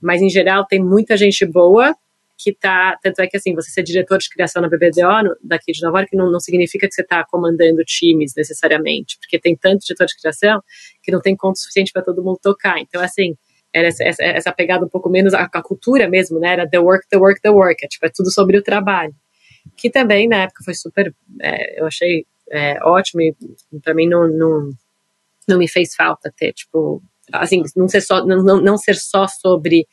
[0.02, 1.96] Mas, em geral, tem muita gente boa
[2.38, 2.98] que tá.
[3.02, 6.16] Tanto é que, assim, você ser diretor de criação na BBDO, daqui de Nova York,
[6.16, 10.62] não, não significa que você está comandando times necessariamente, porque tem tanto diretor de criação
[11.02, 12.80] que não tem conta suficiente para todo mundo tocar.
[12.80, 13.36] Então, assim,
[13.74, 16.54] era essa, essa, essa, pegada um pouco menos, a, a, cultura mesmo, né?
[16.54, 17.84] Era the work, the work, the work.
[17.84, 19.14] É, tipo, é tudo sobre o trabalho.
[19.76, 21.14] Que também, na época, foi super.
[21.42, 23.36] É, eu achei é, ótimo e
[23.84, 24.70] para mim não, não,
[25.48, 29.88] não me fez falta ter, tipo, assim, não ser só, não, não ser só sobre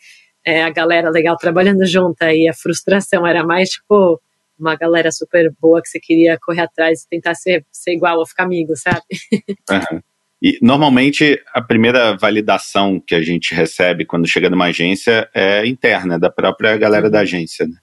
[0.44, 4.20] é, a galera legal trabalhando junto e a frustração era mais, tipo,
[4.58, 8.26] uma galera super boa que você queria correr atrás e tentar ser, ser igual ou
[8.26, 9.02] ficar amigo, sabe?
[9.70, 10.00] Uhum.
[10.42, 16.18] E normalmente a primeira validação que a gente recebe quando chega numa agência é interna,
[16.18, 17.10] da própria galera uhum.
[17.10, 17.66] da agência.
[17.66, 17.76] Né?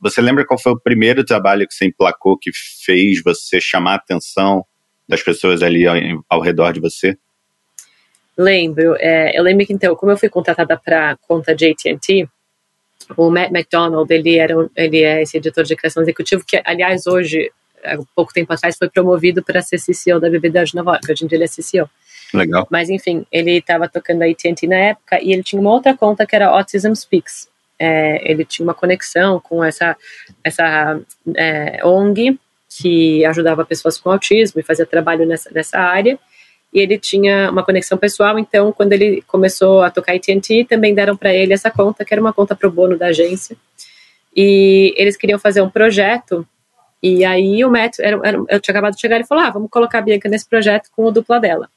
[0.00, 2.52] Você lembra qual foi o primeiro trabalho que você emplacou que
[2.84, 4.64] fez você chamar a atenção
[5.08, 5.96] das pessoas ali ao,
[6.28, 7.18] ao redor de você?
[8.36, 8.96] Lembro.
[8.98, 12.28] É, eu lembro que, então, como eu fui contratada para conta de AT&T,
[13.16, 17.50] o Matt McDonald, ele, era, ele é esse editor de criação executivo, que, aliás, hoje,
[17.84, 21.12] há pouco tempo atrás, foi promovido para ser CCO da BBDO de Nova York.
[21.12, 21.88] Hoje em dia ele é CCO.
[22.32, 22.66] Legal.
[22.70, 26.26] Mas, enfim, ele estava tocando a AT&T na época e ele tinha uma outra conta
[26.26, 27.48] que era Autism Speaks.
[27.78, 29.96] É, ele tinha uma conexão com essa,
[30.42, 30.98] essa
[31.36, 36.18] é, ONG que ajudava pessoas com autismo e fazia trabalho nessa, nessa área
[36.74, 41.16] e ele tinha uma conexão pessoal, então quando ele começou a tocar AT&T, também deram
[41.16, 43.56] para ele essa conta, que era uma conta pro bono da agência,
[44.36, 46.44] e eles queriam fazer um projeto,
[47.00, 49.70] e aí o Matt, era, era, eu tinha acabado de chegar, ele falou, ah, vamos
[49.70, 51.68] colocar a Bianca nesse projeto com o dupla dela.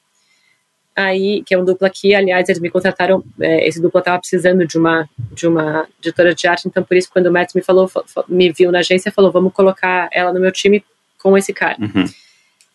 [0.96, 4.66] Aí, que é um dupla que, aliás, eles me contrataram, é, esse dupla estava precisando
[4.66, 7.88] de uma, de uma editora de arte, então por isso quando o Matt me falou,
[8.28, 10.84] me viu na agência, falou, vamos colocar ela no meu time
[11.20, 11.78] com esse cara.
[11.80, 12.06] Uhum.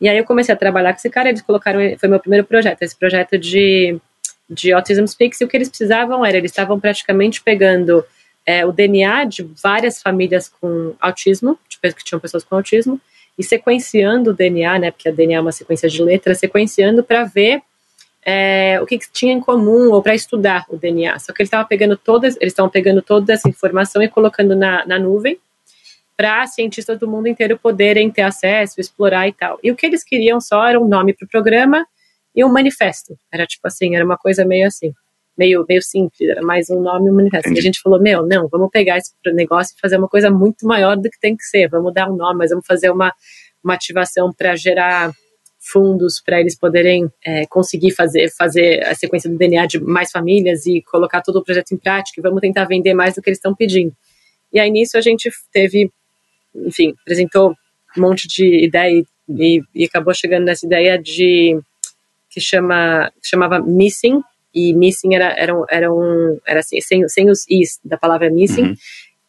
[0.03, 2.83] E aí eu comecei a trabalhar com esse cara, eles colocaram, foi meu primeiro projeto,
[2.83, 3.97] esse projeto de,
[4.51, 8.05] de Autism Speaks, e o que eles precisavam era, eles estavam praticamente pegando
[8.45, 13.01] é, o DNA de várias famílias com autismo, tipo, que tinham pessoas com autismo,
[13.39, 17.23] e sequenciando o DNA, né, porque a DNA é uma sequência de letras, sequenciando para
[17.23, 17.63] ver
[18.27, 21.17] é, o que, que, tinha em comum ou para estudar o DNA.
[21.21, 24.85] Só que ele estava pegando todas, eles estavam pegando toda essa informação e colocando na,
[24.85, 25.39] na nuvem
[26.23, 29.59] para cientistas do mundo inteiro poderem ter acesso, explorar e tal.
[29.61, 31.85] E o que eles queriam só era um nome para o programa
[32.33, 33.17] e um manifesto.
[33.33, 34.93] Era tipo assim, era uma coisa meio assim,
[35.37, 37.49] meio, meio simples, era mais um nome e um manifesto.
[37.49, 37.59] Entendi.
[37.59, 40.65] E a gente falou, meu, não, vamos pegar esse negócio e fazer uma coisa muito
[40.65, 41.69] maior do que tem que ser.
[41.69, 43.13] Vamos dar um nome, mas vamos fazer uma,
[43.65, 45.11] uma ativação para gerar
[45.59, 50.67] fundos para eles poderem é, conseguir fazer, fazer a sequência do DNA de mais famílias
[50.67, 53.39] e colocar todo o projeto em prática e vamos tentar vender mais do que eles
[53.39, 53.93] estão pedindo.
[54.53, 55.91] E aí nisso a gente teve
[56.55, 57.55] enfim, apresentou
[57.97, 61.59] um monte de ideia e, e, acabou chegando nessa ideia de
[62.31, 64.21] que chama que chamava missing
[64.55, 68.63] e missing era era era, um, era assim, sem, sem os is da palavra missing
[68.63, 68.75] uhum.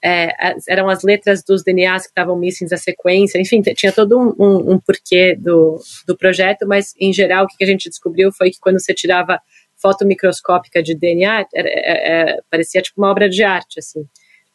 [0.03, 4.33] é, eram as letras dos DNAs que estavam missing a sequência enfim tinha todo um,
[4.39, 8.49] um, um, porquê do, do projeto mas em geral o que a gente descobriu foi
[8.49, 9.39] que quando você tirava
[9.75, 14.05] foto microscópica de DNA era, era, é, é, parecia tipo uma obra de arte assim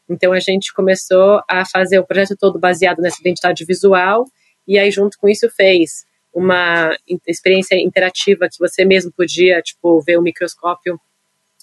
[0.09, 4.25] então a gente começou a fazer o projeto todo baseado nessa identidade visual
[4.67, 10.19] e aí junto com isso fez uma experiência interativa que você mesmo podia, tipo, ver
[10.19, 11.01] o microscópio,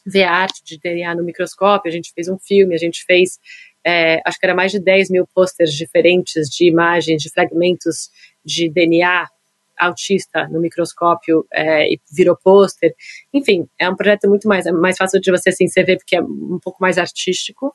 [0.06, 3.40] ver a arte de DNA no microscópio, a gente fez um filme, a gente fez,
[3.84, 8.10] é, acho que era mais de 10 mil posters diferentes de imagens, de fragmentos
[8.44, 9.28] de DNA
[9.78, 12.94] autista no microscópio é, e virou pôster.
[13.34, 16.16] Enfim, é um projeto muito mais, é mais fácil de você assim, você ver porque
[16.16, 17.74] é um pouco mais artístico,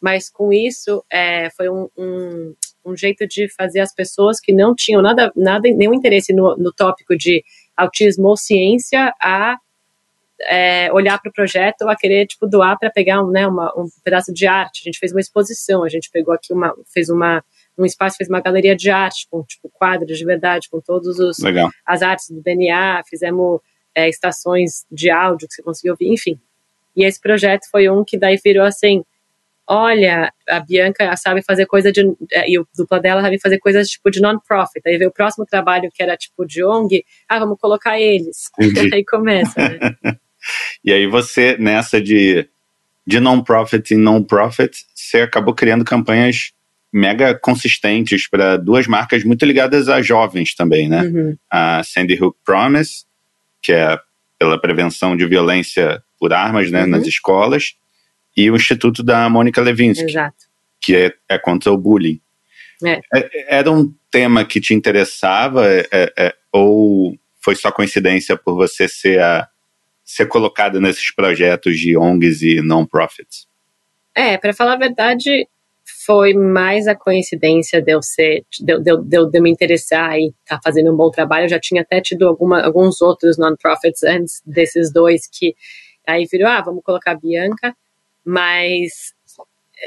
[0.00, 4.74] mas com isso é, foi um, um, um, jeito de fazer as pessoas que não
[4.74, 7.44] tinham nada, nada nenhum interesse no, no tópico de
[7.76, 9.58] autismo ou ciência a
[10.42, 13.72] é, olhar para o projeto ou a querer tipo doar para pegar um, né, uma,
[13.76, 14.82] um pedaço de arte.
[14.82, 17.42] A gente fez uma exposição, a gente pegou aqui uma, fez uma
[17.76, 21.38] um espaço, fez uma galeria de arte com tipo quadros de verdade, com todos os
[21.38, 21.70] Legal.
[21.86, 23.60] as artes do DNA, fizemos
[23.94, 26.40] é, estações de áudio que você conseguiu ouvir, enfim.
[26.96, 29.04] E esse projeto foi um que daí virou assim
[29.68, 32.00] olha, a Bianca sabe fazer coisa de.
[32.32, 34.80] É, e o dupla dela sabe fazer coisas tipo de non-profit.
[34.86, 38.50] Aí veio o próximo trabalho que era tipo de ONG, ah, vamos colocar eles.
[38.92, 39.78] aí começa, né?
[40.82, 42.48] e aí você, nessa de,
[43.06, 46.52] de non-profit e non-profit, você acabou criando campanhas
[46.90, 51.02] mega consistentes para duas marcas muito ligadas a jovens também, né?
[51.02, 51.36] Uhum.
[51.50, 53.04] A Sandy Hook Promise,
[53.60, 53.98] que é
[54.38, 56.88] pela prevenção de violência por armas né, uhum.
[56.88, 57.74] nas escolas,
[58.38, 60.36] e o Instituto da Mônica Levinsky, Exato.
[60.80, 62.20] que é, é contra o bullying.
[62.84, 63.00] É.
[63.12, 68.86] é era um tema que te interessava é, é, ou foi só coincidência por você
[68.86, 69.48] ser, a,
[70.04, 73.48] ser colocada nesses projetos de ONGs e non-profits?
[74.14, 75.48] É, para falar a verdade,
[76.06, 80.56] foi mais a coincidência de eu ser, de, de, de, de me interessar e estar
[80.56, 81.46] tá fazendo um bom trabalho.
[81.46, 85.56] Eu já tinha até tido alguma, alguns outros non-profits antes desses dois que
[86.06, 87.74] aí virou, ah, vamos colocar a Bianca
[88.28, 89.14] mas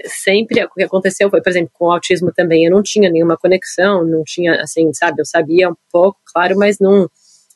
[0.05, 3.37] sempre o que aconteceu foi, por exemplo, com o autismo também, eu não tinha nenhuma
[3.37, 7.07] conexão, não tinha, assim, sabe, eu sabia um pouco, claro, mas não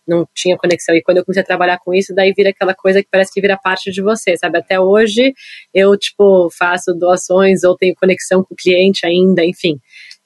[0.07, 0.93] não tinha conexão.
[0.93, 3.41] E quando eu comecei a trabalhar com isso, daí vira aquela coisa que parece que
[3.41, 4.59] vira parte de você, sabe?
[4.59, 5.33] Até hoje
[5.73, 9.79] eu, tipo, faço doações ou tenho conexão com o cliente ainda, enfim.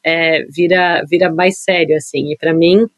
[0.03, 2.30] É, vira, vira mais sério, assim.
[2.34, 2.89] E para mim,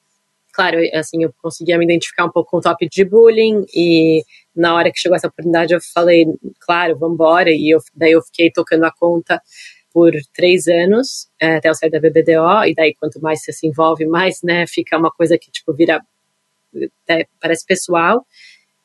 [0.51, 4.24] claro, assim, eu conseguia me identificar um pouco com o top de bullying e
[4.56, 6.26] na hora que chegou essa oportunidade, eu falei,
[6.60, 7.49] claro, vamos embora.
[7.49, 9.41] E eu, daí eu fiquei tocando a conta
[9.93, 12.66] por três anos, é, até eu sair da BBDO.
[12.66, 16.02] E daí, quanto mais você se envolve, mais, né, fica uma coisa que, tipo, vira,
[17.10, 18.26] é, parece pessoal.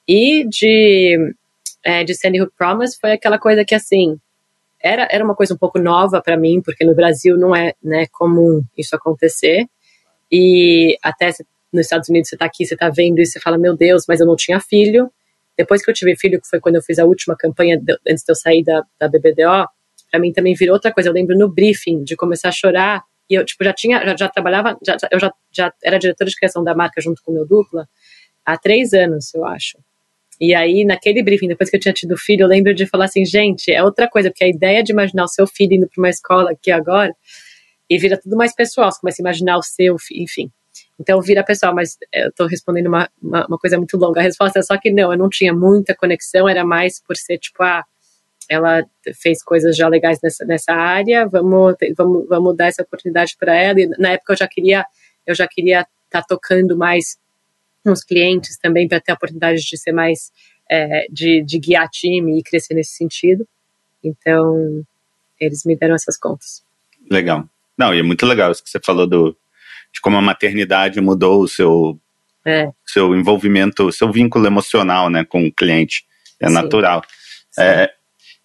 [0.07, 1.35] E de,
[1.85, 4.19] é, de Sandy Hook Promise foi aquela coisa que, assim,
[4.81, 8.07] era, era uma coisa um pouco nova para mim, porque no Brasil não é né,
[8.13, 9.67] comum isso acontecer.
[10.31, 11.31] E até
[11.73, 14.21] nos Estados Unidos você está aqui, você está vendo isso, você fala, meu Deus, mas
[14.21, 15.11] eu não tinha filho.
[15.57, 18.25] Depois que eu tive filho, que foi quando eu fiz a última campanha, de, antes
[18.25, 19.69] de eu sair da, da BBDO,
[20.11, 21.09] para mim também virou outra coisa.
[21.09, 24.29] Eu lembro no briefing de começar a chorar, e eu, tipo, já tinha, já, já
[24.29, 27.47] trabalhava, já, eu já, já era diretora de criação da marca junto com o meu
[27.47, 27.89] dupla
[28.45, 29.79] há três anos, eu acho.
[30.41, 33.25] E aí, naquele briefing, depois que eu tinha tido filho, eu lembro de falar assim,
[33.25, 36.11] gente, é outra coisa, porque a ideia de imaginar o seu filho indo para uma
[36.11, 37.13] escola aqui agora,
[37.89, 40.51] e vira tudo mais pessoal, você começa a imaginar o seu, enfim.
[40.99, 44.21] Então vira pessoal, mas eu estou respondendo uma, uma, uma, coisa muito longa.
[44.21, 47.39] A resposta é só que não, eu não tinha muita conexão, era mais por ser
[47.39, 47.85] tipo, ah,
[48.49, 48.85] ela
[49.15, 53.81] fez coisas já legais nessa, nessa área, vamos, vamos, vamos dar essa oportunidade para ela.
[53.81, 54.87] E na época eu já queria,
[55.27, 57.19] eu já queria estar tá tocando mais
[57.85, 60.33] nos clientes também para ter a oportunidade de ser mais
[60.71, 63.47] é, de, de guiar time e crescer nesse sentido.
[64.03, 64.83] Então
[65.39, 66.65] eles me deram essas contas.
[67.11, 67.45] Legal.
[67.77, 69.37] Não, e é muito legal isso que você falou do
[69.97, 71.99] de como a maternidade mudou o seu,
[72.45, 72.69] é.
[72.85, 76.05] seu envolvimento, o seu vínculo emocional né, com o cliente.
[76.39, 76.55] É Sim.
[76.55, 77.03] natural.
[77.51, 77.63] Sim.
[77.63, 77.91] É,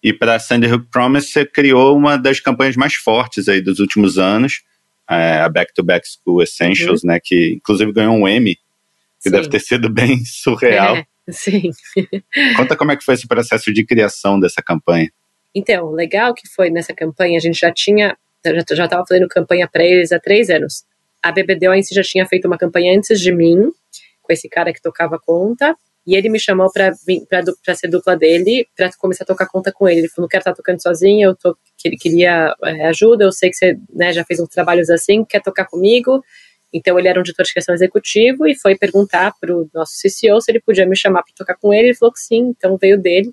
[0.02, 4.18] e para Sandy Hook Promise, você criou uma das campanhas mais fortes aí dos últimos
[4.18, 4.62] anos,
[5.08, 7.10] é, a Back to Back School Essentials, uhum.
[7.10, 9.30] né, que inclusive ganhou um Emmy, que Sim.
[9.30, 10.96] deve ter sido bem surreal.
[10.96, 11.70] É, sim.
[12.56, 15.10] Conta como é que foi esse processo de criação dessa campanha.
[15.54, 18.16] Então, legal que foi nessa campanha, a gente já tinha,
[18.70, 20.84] já estava fazendo campanha para eles há três anos
[21.22, 23.70] a BBDO em si já tinha feito uma campanha antes de mim,
[24.20, 26.94] com esse cara que tocava conta, e ele me chamou para
[27.74, 30.00] ser dupla dele, para começar a tocar conta com ele.
[30.00, 31.56] Ele falou: não quero estar tá tocando sozinho, eu tô,
[32.00, 35.66] queria é, ajuda, eu sei que você né, já fez uns trabalhos assim, quer tocar
[35.66, 36.22] comigo.
[36.72, 40.40] Então ele era um diretor de criação executivo e foi perguntar para o nosso CCO
[40.40, 41.88] se ele podia me chamar para tocar com ele.
[41.88, 43.30] Ele falou que sim, então veio dele.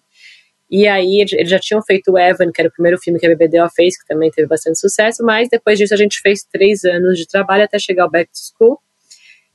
[0.69, 3.35] E aí eles já tinham feito o Evan, que era o primeiro filme que a
[3.35, 7.17] BBDO fez, que também teve bastante sucesso, mas depois disso a gente fez três anos
[7.17, 8.79] de trabalho até chegar ao Back to School.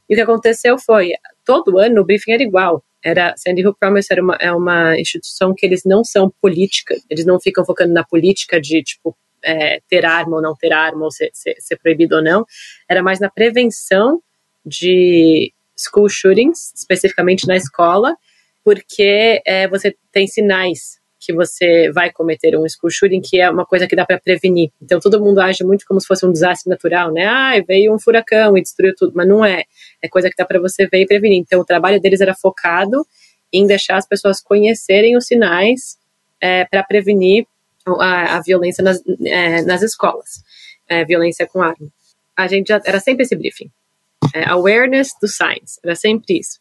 [0.09, 1.13] E o que aconteceu foi,
[1.45, 2.85] todo ano o briefing era igual.
[3.03, 7.25] Era, Sandy Hook Promise era uma, é uma instituição que eles não são política, eles
[7.25, 11.11] não ficam focando na política de, tipo, é, ter arma ou não ter arma, ou
[11.11, 12.45] ser, ser, ser proibido ou não.
[12.89, 14.21] Era mais na prevenção
[14.65, 18.17] de school shootings, especificamente na escola,
[18.65, 23.65] porque é, você tem sinais que você vai cometer um school shooting, que é uma
[23.65, 24.71] coisa que dá para prevenir.
[24.81, 27.27] Então todo mundo age muito como se fosse um desastre natural, né?
[27.27, 29.65] Ah, veio um furacão e destruiu tudo, mas não é.
[30.03, 31.39] É coisa que dá para você ver e prevenir.
[31.39, 33.07] Então o trabalho deles era focado
[33.53, 35.97] em deixar as pessoas conhecerem os sinais
[36.41, 37.47] é, para prevenir
[37.87, 40.43] a, a violência nas, é, nas escolas,
[40.89, 41.89] é, violência com arma.
[42.37, 43.71] A gente já era sempre esse briefing.
[44.35, 46.59] É, awareness do signs, era sempre isso.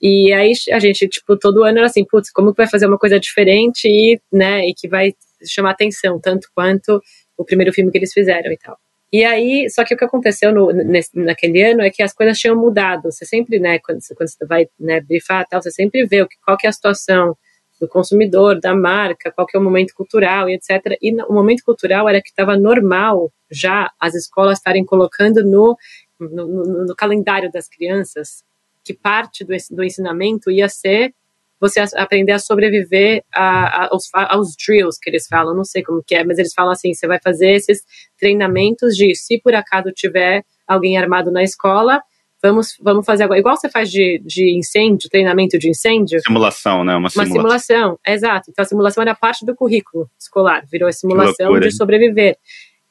[0.00, 2.98] E aí a gente, tipo, todo ano era assim, putz, como que vai fazer uma
[2.98, 5.12] coisa diferente e, né, e que vai
[5.44, 7.02] chamar atenção, tanto quanto
[7.36, 8.78] o primeiro filme que eles fizeram e tal.
[9.12, 12.38] E aí, só que o que aconteceu no, nesse, naquele ano é que as coisas
[12.38, 13.10] tinham mudado.
[13.10, 16.36] Você sempre, né, quando, quando você vai né, brifar tal, você sempre vê o que,
[16.44, 17.36] qual que é a situação
[17.80, 20.98] do consumidor, da marca, qual que é o momento cultural e etc.
[21.00, 25.76] E o momento cultural era que estava normal já as escolas estarem colocando no,
[26.20, 28.42] no, no, no, calendário das crianças
[28.88, 31.12] que parte do, do ensinamento ia ser
[31.60, 36.02] você aprender a sobreviver a, a, aos, aos drills que eles falam, não sei como
[36.06, 37.82] que é, mas eles falam assim, você vai fazer esses
[38.18, 42.00] treinamentos de se por acaso tiver alguém armado na escola,
[42.42, 46.20] vamos, vamos fazer agora, igual você faz de, de incêndio, treinamento de incêndio.
[46.24, 46.96] Simulação, né?
[46.96, 47.34] Uma simulação.
[47.34, 48.50] Uma simulação, exato.
[48.50, 52.38] Então a simulação era parte do currículo escolar, virou a simulação de sobreviver.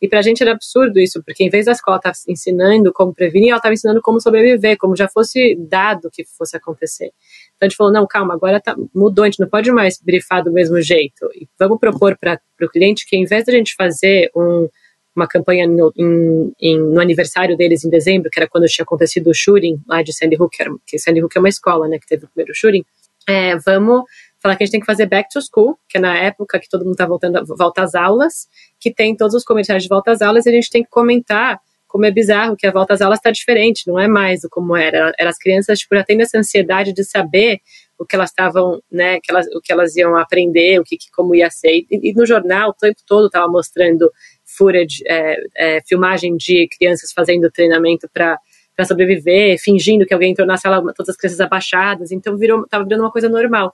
[0.02, 3.14] E para a gente era absurdo isso, porque em vez da escola estar ensinando como
[3.14, 7.12] prevenir, ela estava ensinando como sobreviver, como já fosse dado que fosse acontecer.
[7.56, 10.44] Então a gente falou, não, calma, agora tá, mudou, a gente não pode mais brifar
[10.44, 11.28] do mesmo jeito.
[11.34, 14.70] E vamos propor para o cliente que, em vez de a gente fazer um,
[15.16, 19.32] uma campanha no, em, em, no, aniversário deles em dezembro, que era quando tinha acontecido
[19.32, 22.26] o shooting lá de Sandy Hook, que Sandy Hook é uma escola, né, que teve
[22.26, 22.86] o primeiro shooting,
[23.28, 24.04] é, vamos
[24.42, 26.70] falar que a gente tem que fazer back to school, que é na época que
[26.70, 28.48] todo mundo está voltando volta às aulas,
[28.80, 31.60] que tem todos os comerciais de volta às aulas, e a gente tem que comentar
[31.88, 34.76] como é bizarro que a volta às aulas está diferente, não é mais o como
[34.76, 35.14] era.
[35.18, 37.60] Era as crianças tipo, já tendo essa ansiedade de saber
[37.98, 41.34] o que elas estavam, né, que elas, o que elas iam aprender, o que como
[41.34, 41.86] ia ser.
[41.90, 44.12] E, e, no jornal o tempo todo estava mostrando
[44.46, 48.38] footage, é, é, filmagem de crianças fazendo treinamento para
[48.76, 52.84] para sobreviver, fingindo que alguém entrou na sala, todas as crianças abaixadas, então virou, tava
[52.84, 53.74] virando uma coisa normal.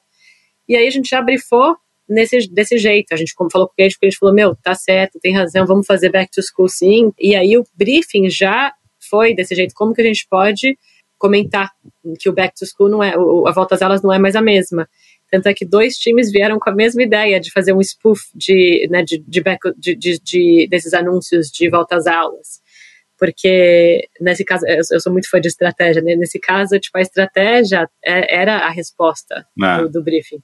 [0.67, 1.75] E aí a gente já brifou
[2.07, 3.11] nesse, desse jeito.
[3.13, 5.65] A gente como falou com o cliente, o cliente falou, meu, tá certo, tem razão,
[5.65, 7.11] vamos fazer back to school sim.
[7.19, 8.73] E aí o briefing já
[9.09, 9.73] foi desse jeito.
[9.75, 10.77] Como que a gente pode
[11.17, 11.71] comentar
[12.19, 14.41] que o back to school não é, a volta às aulas não é mais a
[14.41, 14.87] mesma.
[15.31, 18.87] Tanto é que dois times vieram com a mesma ideia de fazer um spoof de,
[18.91, 22.61] né, de, de, back, de, de, de desses anúncios de volta às aulas.
[23.17, 26.15] Porque, nesse caso, eu, sou muito fã de estratégia, né?
[26.15, 29.81] Nesse caso, tipo, a estratégia é, era a resposta ah.
[29.81, 30.41] do, do briefing.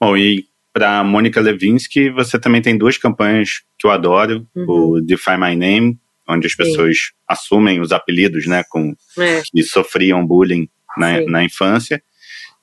[0.00, 4.66] Bom, e para Mônica Levinsky, você também tem duas campanhas que eu adoro, uhum.
[4.68, 5.98] o Define My Name,
[6.28, 7.12] onde as pessoas Sim.
[7.28, 9.42] assumem os apelidos, né, com é.
[9.44, 12.02] que sofriam bullying na, na infância,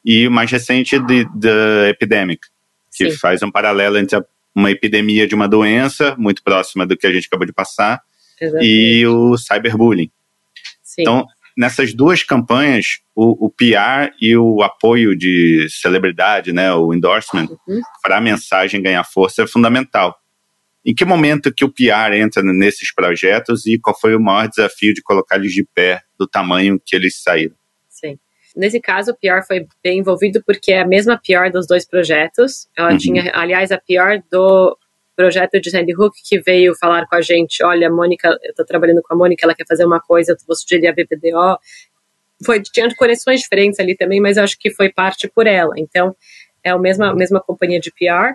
[0.03, 2.41] e o mais recente de The Epidemic,
[2.95, 3.17] que Sim.
[3.17, 4.21] faz um paralelo entre
[4.53, 8.01] uma epidemia de uma doença muito próxima do que a gente acabou de passar
[8.39, 8.69] Exatamente.
[8.69, 10.11] e o cyberbullying.
[10.83, 11.03] Sim.
[11.03, 11.25] Então,
[11.61, 17.81] nessas duas campanhas, o, o PR e o apoio de celebridade, né, o endorsement, uhum.
[18.01, 20.17] para a mensagem ganhar força é fundamental.
[20.83, 24.91] Em que momento que o PR entra nesses projetos e qual foi o maior desafio
[24.91, 27.53] de colocar eles de pé do tamanho que eles saíram?
[27.87, 28.17] Sim.
[28.55, 32.67] Nesse caso, o PR foi bem envolvido porque é a mesma PR dos dois projetos.
[32.75, 32.97] Ela uhum.
[32.97, 34.75] tinha, aliás, a PR do
[35.21, 39.03] projeto de Sandy Hook que veio falar com a gente, olha, Mônica, eu estou trabalhando
[39.03, 41.59] com a Mônica, ela quer fazer uma coisa, eu vou sugerir a BBDO.
[42.43, 45.75] Foi, tinha conexões diferentes ali também, mas eu acho que foi parte por ela.
[45.77, 46.15] Então,
[46.63, 48.33] é a mesma, mesma companhia de PR.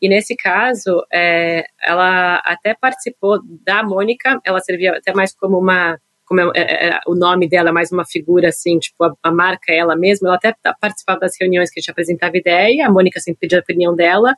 [0.00, 5.98] E nesse caso, é, ela até participou da Mônica, ela servia até mais como uma
[6.24, 9.32] como é, é, é, o nome dela é mais uma figura assim, tipo, a, a,
[9.32, 12.90] marca é ela mesma, ela até participava das reuniões que a gente apresentava ideia, a
[12.90, 14.34] Mônica sempre pedia a opinião dela,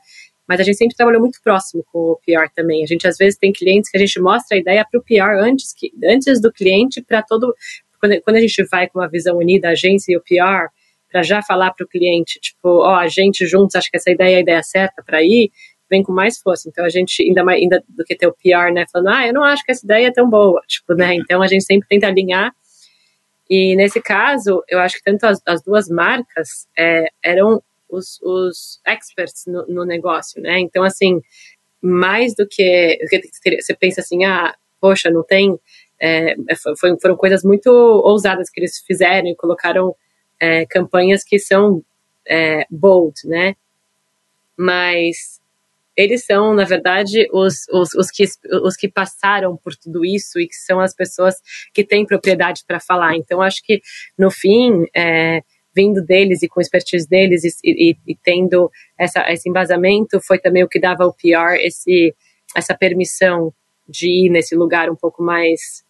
[0.47, 2.83] mas a gente sempre trabalhou muito próximo com o PR também.
[2.83, 5.39] A gente às vezes tem clientes que a gente mostra a ideia para o PR
[5.39, 7.53] antes, que, antes do cliente, para todo.
[7.99, 10.67] Quando, quando, a gente vai com uma visão unida, a agência e o PR,
[11.11, 14.09] para já falar para o cliente, tipo, ó, oh, a gente juntos acha que essa
[14.09, 15.51] ideia é a ideia certa para ir,
[15.89, 16.69] vem com mais força.
[16.69, 19.33] Então a gente, ainda mais ainda do que ter o PR, né, falando, ah, eu
[19.33, 21.13] não acho que essa ideia é tão boa, tipo, né?
[21.15, 22.51] Então a gente sempre tenta alinhar.
[23.49, 27.61] E nesse caso, eu acho que tanto as, as duas marcas é, eram
[27.91, 30.59] os, os experts no, no, negócio, né?
[30.59, 31.21] Então, assim,
[31.81, 32.97] mais do que
[33.59, 35.59] você pensa assim, ah, poxa, não tem.
[35.99, 36.35] É,
[36.79, 39.95] foi, foram coisas muito ousadas que eles fizeram e colocaram
[40.39, 41.83] é, campanhas que são
[42.27, 43.55] é, bold, né?
[44.57, 45.39] Mas
[45.95, 48.23] eles são, na verdade, os, os, os, que,
[48.63, 51.35] os que passaram por tudo isso e que são as pessoas
[51.73, 53.15] que têm propriedade para falar.
[53.15, 53.81] Então, acho que,
[54.17, 55.43] no fim, é,
[55.75, 60.63] vindo deles e com expertise deles e, e, e, tendo essa, esse embasamento foi também
[60.63, 62.15] o que dava ao PR esse,
[62.55, 63.53] essa permissão
[63.87, 65.83] de ir nesse lugar um pouco mais,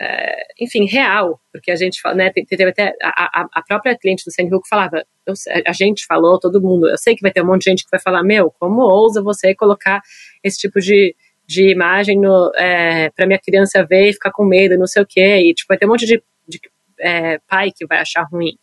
[0.00, 4.52] é, enfim, real, porque a gente né, teve até a, a própria cliente do Sandy
[4.52, 5.34] Hook falava, eu,
[5.66, 7.90] a gente falou, todo mundo, eu sei que vai ter um monte de gente que
[7.90, 10.00] vai falar, meu, como ousa você colocar
[10.42, 11.14] esse tipo de,
[11.46, 12.20] de imagem
[12.56, 15.68] é, para minha criança ver e ficar com medo, não sei o quê, e tipo,
[15.68, 16.60] vai ter um monte de, de
[16.98, 18.58] é, pai que vai achar ruim.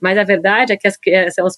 [0.00, 0.96] Mas a verdade é que as,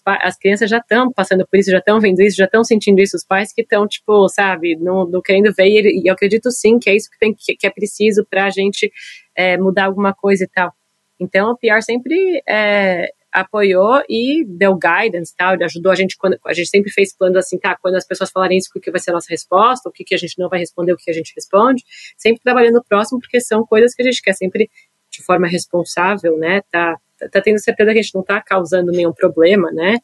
[0.07, 3.17] as crianças já estão passando por isso, já estão vendo isso, já estão sentindo isso.
[3.17, 5.87] Os pais que estão, tipo, sabe, não, não querendo ver.
[5.87, 8.51] E, eu acredito sim que é isso que, tem, que, que é preciso para a
[8.51, 8.91] gente
[9.37, 10.73] é, mudar alguma coisa e tal.
[11.21, 16.37] Então, o PR sempre é, apoiou e deu guidance, tal, ele ajudou a gente quando
[16.45, 19.01] a gente sempre fez planos assim, tá, quando as pessoas falarem isso, o que vai
[19.01, 21.15] ser a nossa resposta, o que, que a gente não vai responder, o que a
[21.15, 21.83] gente responde,
[22.19, 24.69] sempre trabalhando próximo, porque são coisas que a gente quer sempre
[25.13, 28.91] de forma responsável, né, tá, tá, tá tendo certeza que a gente não tá causando
[28.91, 29.99] nenhum problema, né,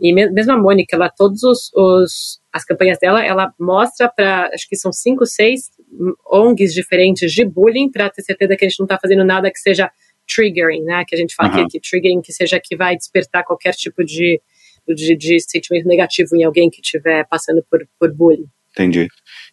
[0.00, 4.68] e mesmo a Mônica, ela, todos os, os as campanhas dela, ela mostra para, acho
[4.68, 5.70] que são cinco, seis
[6.30, 9.58] ONGs diferentes de bullying, para ter certeza que a gente não está fazendo nada que
[9.58, 9.90] seja
[10.32, 11.04] triggering, né?
[11.06, 11.68] Que a gente fala uhum.
[11.68, 14.40] que, que triggering que seja que vai despertar qualquer tipo de,
[14.88, 18.46] de, de sentimento negativo em alguém que estiver passando por, por bullying.
[18.72, 19.08] Entendi.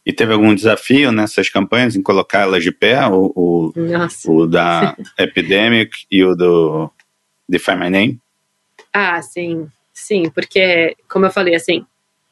[0.05, 3.05] E teve algum desafio nessas campanhas em colocar elas de pé?
[3.07, 3.73] O, o,
[4.25, 6.89] o da Epidemic e o do
[7.47, 8.19] Define My Name?
[8.93, 9.67] Ah, sim.
[9.93, 11.85] Sim, porque, como eu falei, assim,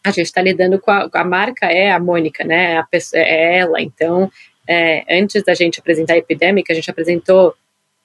[0.03, 2.77] a gente está lidando com a, a, marca é a Mônica, né?
[2.77, 3.81] A pessoa, é ela.
[3.81, 4.31] Então,
[4.67, 7.55] é, antes da gente apresentar a Epidemic, a gente apresentou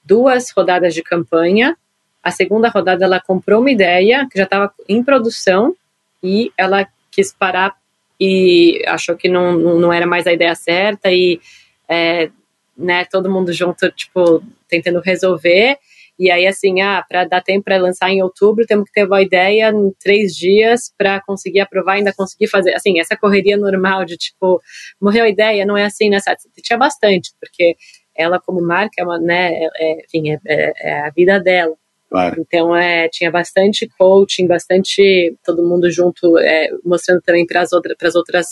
[0.02, 1.76] duas rodadas de campanha.
[2.22, 5.76] A segunda rodada ela comprou uma ideia que já estava em produção
[6.22, 7.76] e ela quis parar
[8.20, 11.40] e achou que não, não era mais a ideia certa e
[11.88, 12.30] é,
[12.76, 15.78] né, todo mundo junto, tipo, tentando resolver.
[16.18, 19.22] E aí, assim, ah, para dar tempo para lançar em outubro, temos que ter uma
[19.22, 22.74] ideia em três dias para conseguir aprovar, ainda conseguir fazer.
[22.74, 24.60] Assim, essa correria normal de tipo,
[25.00, 26.18] morreu a ideia, não é assim, né?
[26.62, 27.74] Tinha bastante, porque
[28.14, 31.74] ela como marca é uma, né, é, enfim, é, é, é, a vida dela.
[32.10, 32.40] Claro.
[32.40, 38.14] Então, é, tinha bastante coaching, bastante todo mundo junto, é, mostrando também para as outras,
[38.16, 38.46] outras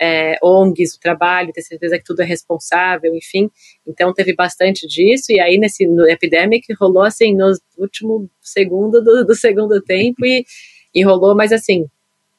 [0.00, 3.50] é, ONGs o trabalho, ter certeza que tudo é responsável, enfim.
[3.84, 5.32] Então, teve bastante disso.
[5.32, 10.44] E aí, nesse no Epidemic, rolou assim, no último segundo do, do segundo tempo, e,
[10.94, 11.86] e rolou, mas assim,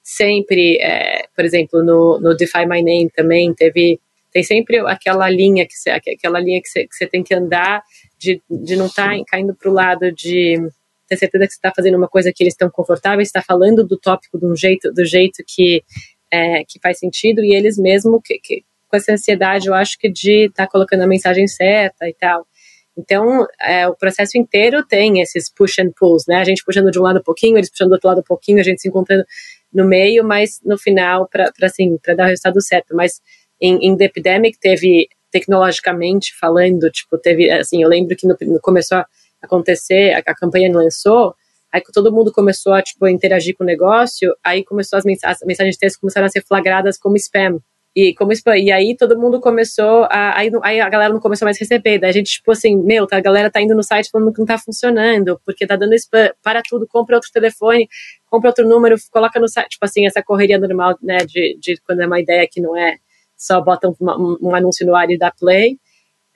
[0.01, 3.99] sempre, é, por exemplo, no, no Defy My Name também teve
[4.33, 7.83] tem sempre aquela linha que você, aquela linha que que você tem que andar
[8.21, 10.55] de, de não estar tá caindo para o lado de
[11.09, 13.97] ter certeza que você está fazendo uma coisa que eles estão confortáveis, está falando do
[13.97, 15.83] tópico de um jeito, do jeito que,
[16.31, 20.09] é, que faz sentido e eles mesmo que, que, com essa ansiedade, eu acho que
[20.09, 22.45] de estar tá colocando a mensagem certa e tal.
[22.95, 26.35] Então, é, o processo inteiro tem esses push and pulls, né?
[26.35, 28.59] A gente puxando de um lado um pouquinho, eles puxando do outro lado um pouquinho,
[28.59, 29.25] a gente se encontrando
[29.73, 32.95] no meio, mas no final, para assim, dar o resultado certo.
[32.95, 33.21] Mas
[33.59, 38.99] em, em The Epidemic teve, tecnologicamente falando, tipo, teve, assim, eu lembro que no, começou
[38.99, 39.07] a
[39.41, 41.33] acontecer, a, a campanha lançou,
[41.71, 45.39] aí todo mundo começou a, tipo, interagir com o negócio, aí começou as, mens as
[45.45, 47.59] mensagens de texto começaram a ser flagradas como spam.
[47.93, 50.37] E, como e aí todo mundo começou a.
[50.37, 51.99] Aí, aí, a galera não começou mais a receber.
[51.99, 54.39] Daí a gente, tipo assim, meu, tá, a galera tá indo no site falando que
[54.39, 57.89] não tá funcionando, porque tá dando spam, para tudo, compra outro telefone,
[58.29, 59.71] compra outro número, coloca no site.
[59.71, 62.95] Tipo assim, essa correria normal, né, de, de quando é uma ideia que não é
[63.41, 65.79] só botam um, um anúncio no ar e dá play.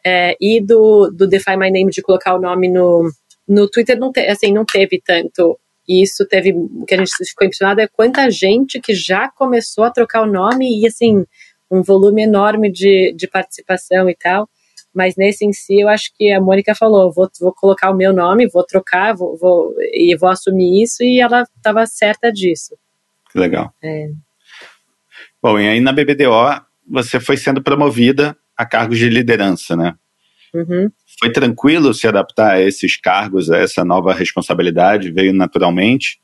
[0.04, 3.10] É, e do, do Defy My Name de colocar o nome no,
[3.48, 6.28] no Twitter, não, te, assim, não teve tanto isso.
[6.28, 10.24] Teve, o que a gente ficou impressionado é quanta gente que já começou a trocar
[10.24, 11.24] o nome e, assim,
[11.70, 14.50] um volume enorme de, de participação e tal.
[14.92, 18.14] Mas nesse em si, eu acho que a Mônica falou: vou, vou colocar o meu
[18.14, 22.76] nome, vou trocar, vou, vou e vou assumir isso, e ela estava certa disso.
[23.32, 23.74] Que legal.
[23.84, 24.10] É.
[25.44, 29.96] Bom, e aí na BBDO, você foi sendo promovida a cargos de liderança, né?
[30.54, 30.90] Uhum.
[31.20, 35.12] Foi tranquilo se adaptar a esses cargos, a essa nova responsabilidade?
[35.12, 36.20] Veio naturalmente?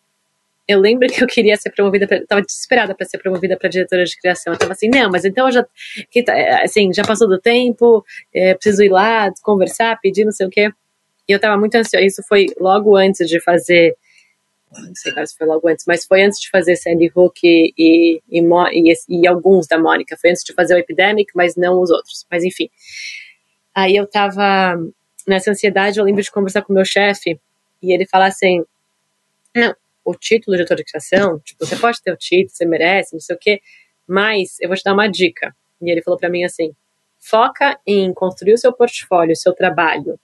[0.67, 4.17] Eu lembro que eu queria ser promovida, estava desesperada para ser promovida para diretora de
[4.17, 4.53] criação.
[4.53, 8.05] Eu estava assim, não, mas então eu já, tá, é, assim, já passou do tempo,
[8.33, 10.71] é, preciso ir lá, conversar, pedir, não sei o quê.
[11.27, 12.05] E eu estava muito ansiosa.
[12.05, 13.95] Isso foi logo antes de fazer
[14.71, 17.73] não sei se foi logo antes, mas foi antes de fazer Sandy Hook e,
[18.29, 20.15] e, e, e, alguns da Mônica.
[20.17, 22.25] Foi antes de fazer o Epidemic, mas não os outros.
[22.31, 22.69] Mas enfim.
[23.75, 24.77] Aí eu tava
[25.27, 27.39] nessa ansiedade, eu lembro de conversar com o meu chefe
[27.81, 28.63] e ele falar assim:
[29.55, 33.35] não, o título de autorização, tipo, você pode ter o título, você merece, não sei
[33.35, 33.61] o quê,
[34.07, 35.55] mas eu vou te dar uma dica.
[35.81, 36.73] E ele falou para mim assim:
[37.19, 40.19] foca em construir o seu portfólio, o seu trabalho,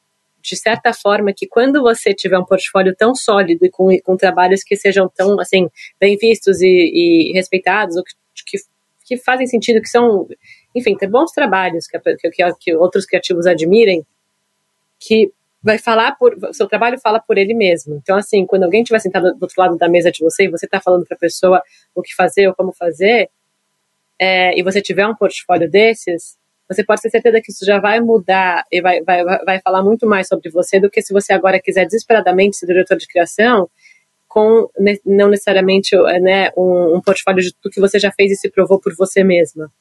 [0.48, 4.64] de certa forma que quando você tiver um portfólio tão sólido e com, com trabalhos
[4.64, 5.70] que sejam tão assim
[6.00, 8.14] bem vistos e, e respeitados ou que,
[8.46, 8.58] que,
[9.06, 10.26] que, fazem sentido, que são,
[10.74, 14.06] enfim, ter bons trabalhos que, que, que outros criativos admirem,
[14.98, 17.96] que vai falar por seu trabalho fala por ele mesmo.
[17.96, 20.66] Então assim, quando alguém estiver sentado do outro lado da mesa de você e você
[20.66, 21.62] está falando para a pessoa
[21.94, 23.30] o que fazer ou como fazer,
[24.18, 26.37] é, e você tiver um portfólio desses,
[26.70, 30.06] você pode ter certeza que isso já vai mudar e vai, vai, vai falar muito
[30.06, 33.70] mais sobre você do que se você agora quiser desesperadamente ser diretor de criação
[34.28, 34.70] com
[35.06, 38.80] não necessariamente né, um, um portfólio de tudo que você já fez e se provou
[38.80, 39.72] por você mesma.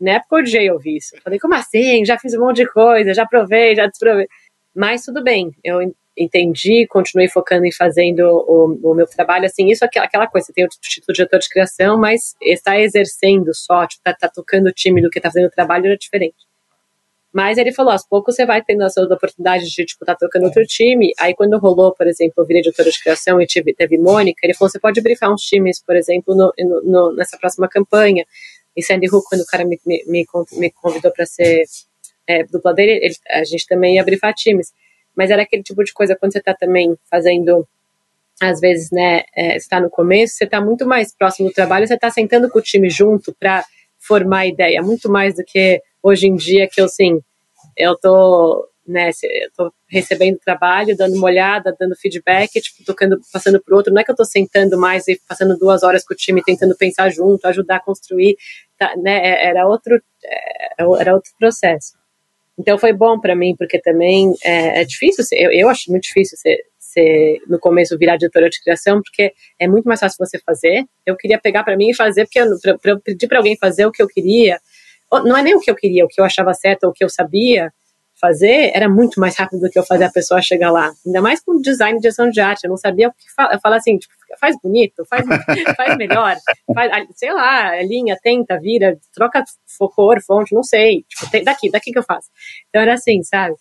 [0.00, 1.16] Na época eu odiei ouvir isso.
[1.22, 2.04] Falei, como assim?
[2.04, 4.26] Já fiz um monte de coisa, já provei, já desprovei.
[4.74, 5.80] Mas tudo bem, eu
[6.18, 10.52] entendi, continuei focando em fazendo o, o meu trabalho, assim, isso é aquela coisa, você
[10.52, 14.72] tem o título de diretor de criação, mas está exercendo só, tipo, tá, tocando o
[14.72, 16.36] time do que tá fazendo o trabalho era diferente.
[17.32, 20.44] Mas ele falou, aos poucos você vai tendo as suas oportunidades de, tipo, tá tocando
[20.44, 21.12] outro time.
[21.20, 24.54] Aí quando rolou, por exemplo, eu virei diretora de criação e tive, teve Mônica, ele
[24.54, 26.52] falou, você pode briefar uns times, por exemplo, no,
[26.82, 28.24] no, nessa próxima campanha.
[28.74, 31.64] E Sandy Hook, quando o cara me, me, me convidou para ser
[32.26, 34.72] é, dupla dele, ele, a gente também ia briefar times.
[35.18, 37.66] Mas era aquele tipo de coisa, quando você tá também fazendo
[38.40, 41.94] às vezes, né, é, está no começo, você está muito mais próximo do trabalho, você
[41.94, 43.64] está sentando com o time junto para
[43.98, 47.20] formar ideia, muito mais do que hoje em dia que eu, assim,
[47.76, 53.60] eu tô, né, eu tô recebendo trabalho, dando uma olhada, dando feedback, tipo, tocando, passando
[53.60, 56.16] pro outro, não é que eu tô sentando mais e passando duas horas com o
[56.16, 58.36] time, tentando pensar junto, ajudar a construir,
[58.78, 61.97] tá, né, é, era outro, é, era outro processo.
[62.58, 66.04] Então foi bom para mim, porque também é, é difícil, ser, eu, eu acho muito
[66.04, 70.38] difícil ser, ser, no começo virar diretora de criação, porque é muito mais fácil você
[70.38, 70.84] fazer.
[71.06, 72.40] Eu queria pegar para mim e fazer, porque
[72.78, 74.58] para eu pedir para alguém fazer o que eu queria,
[75.10, 77.04] não é nem o que eu queria, o que eu achava certo, ou o que
[77.04, 77.72] eu sabia
[78.20, 80.92] fazer, era muito mais rápido do que eu fazer a pessoa chegar lá.
[81.06, 83.54] Ainda mais com design de direção de arte, eu não sabia o que falar.
[83.54, 85.24] Eu falo assim, tipo, faz bonito, faz,
[85.76, 86.36] faz melhor,
[86.74, 89.44] faz, sei lá, linha, tenta, vira, troca
[89.94, 91.04] cor, fonte, não sei.
[91.08, 92.28] Tipo, tem, daqui, daqui que eu faço.
[92.68, 93.54] Então era assim, sabe?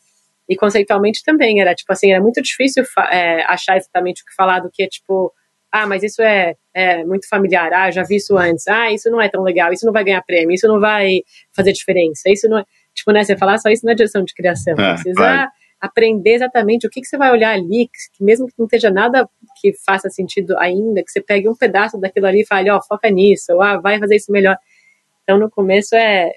[0.50, 4.60] E conceitualmente também, era tipo assim, era muito difícil é, achar exatamente o que falar
[4.62, 5.34] do que, tipo,
[5.72, 9.22] ah, mas isso é, é, muito familiar, ah, já vi isso antes, ah, isso não
[9.22, 11.20] é tão legal, isso não vai ganhar prêmio, isso não vai
[11.54, 12.64] fazer diferença, isso não é,
[12.98, 15.48] tipo, né, você falar só isso na direção de criação, é, precisa vai.
[15.80, 19.30] aprender exatamente o que, que você vai olhar ali, que mesmo que não esteja nada
[19.62, 22.82] que faça sentido ainda, que você pegue um pedaço daquilo ali e fale, ó, oh,
[22.82, 24.58] foca nisso, ou, ah, vai fazer isso melhor.
[25.24, 26.32] Então, no começo é,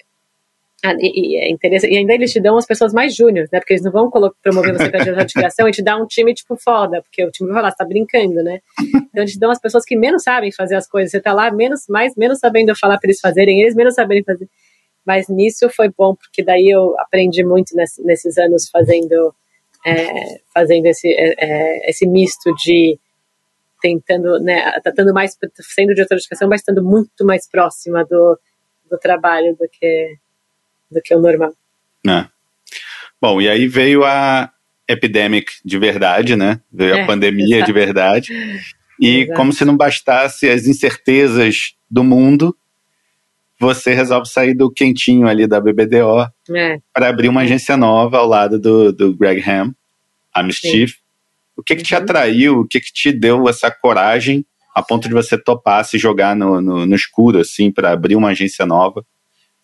[0.85, 3.61] ah, e, e, é interessante, e ainda eles te dão as pessoas mais júniores, né?
[3.61, 4.11] Porque eles não vão
[4.43, 7.31] promover você para direção de criação e te dar um time, tipo, foda, porque o
[7.31, 8.61] time vai falar, você tá brincando, né?
[9.11, 11.11] Então eles te dão as pessoas que menos sabem fazer as coisas.
[11.11, 14.49] Você tá lá menos, mais, menos sabendo falar para eles fazerem, eles menos sabendo fazer.
[15.07, 19.35] Mas nisso foi bom, porque daí eu aprendi muito nesse, nesses anos fazendo,
[19.85, 22.99] é, fazendo esse, é, é esse misto de
[23.81, 25.37] tentando, né, tentando mais,
[25.75, 28.39] sendo diretor de educação, mas estando muito mais próxima do,
[28.91, 30.17] do trabalho do que
[30.91, 31.53] do que o normal.
[32.07, 32.27] É.
[33.21, 34.51] Bom, e aí veio a
[34.89, 36.61] epidemic de verdade, né?
[36.73, 37.67] Veio é, a pandemia exato.
[37.67, 38.33] de verdade.
[39.01, 39.37] E exato.
[39.37, 42.57] como se não bastasse as incertezas do mundo,
[43.61, 46.79] você resolve sair do quentinho ali da BBDO é.
[46.93, 49.75] para abrir uma agência nova ao lado do, do Greg Ham,
[50.35, 50.93] a Mischief.
[50.93, 50.99] Sim.
[51.57, 52.01] O que, que te uhum.
[52.01, 52.61] atraiu?
[52.61, 54.45] O que, que te deu essa coragem
[54.75, 58.31] a ponto de você topar se jogar no, no, no escuro, assim, para abrir uma
[58.31, 59.05] agência nova?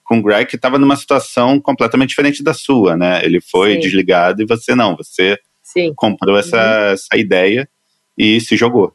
[0.06, 3.24] com o Greg que estava numa situação completamente diferente da sua, né?
[3.24, 3.80] Ele foi Sim.
[3.80, 5.92] desligado e você não, você Sim.
[5.96, 6.92] comprou essa, uhum.
[6.92, 7.68] essa ideia
[8.16, 8.94] e se jogou.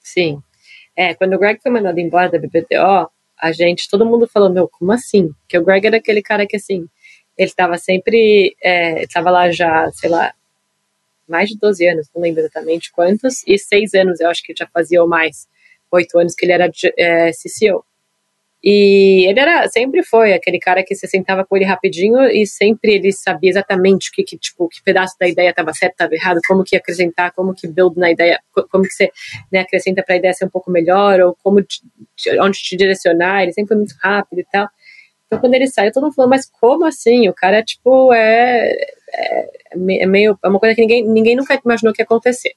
[0.00, 0.42] Sim.
[0.96, 3.10] É, quando o Greg foi mandado embora da BBDO,
[3.40, 5.32] a gente, todo mundo falou, meu, como assim?
[5.40, 6.86] Porque o Greg era aquele cara que, assim,
[7.36, 10.32] ele estava sempre, é, estava lá já, sei lá,
[11.28, 14.66] mais de 12 anos, não lembro exatamente quantos, e seis anos, eu acho que já
[14.66, 15.48] fazia ou mais,
[15.90, 17.84] oito anos que ele era é, CCO.
[18.66, 22.94] E ele era, sempre foi aquele cara que você sentava com ele rapidinho e sempre
[22.94, 26.40] ele sabia exatamente o que, que tipo, que pedaço da ideia estava certo, estava errado,
[26.48, 28.40] como que acrescentar, como que build na ideia,
[28.70, 29.10] como que você
[29.52, 31.82] né, acrescenta para a ideia ser um pouco melhor, ou como te,
[32.40, 34.66] onde te direcionar, ele sempre foi muito rápido e tal.
[35.26, 37.28] Então quando ele saiu, todo mundo falou, mas como assim?
[37.28, 38.72] O cara, tipo, é,
[39.12, 42.54] é, é meio, é uma coisa que ninguém, ninguém nunca imaginou que ia acontecer.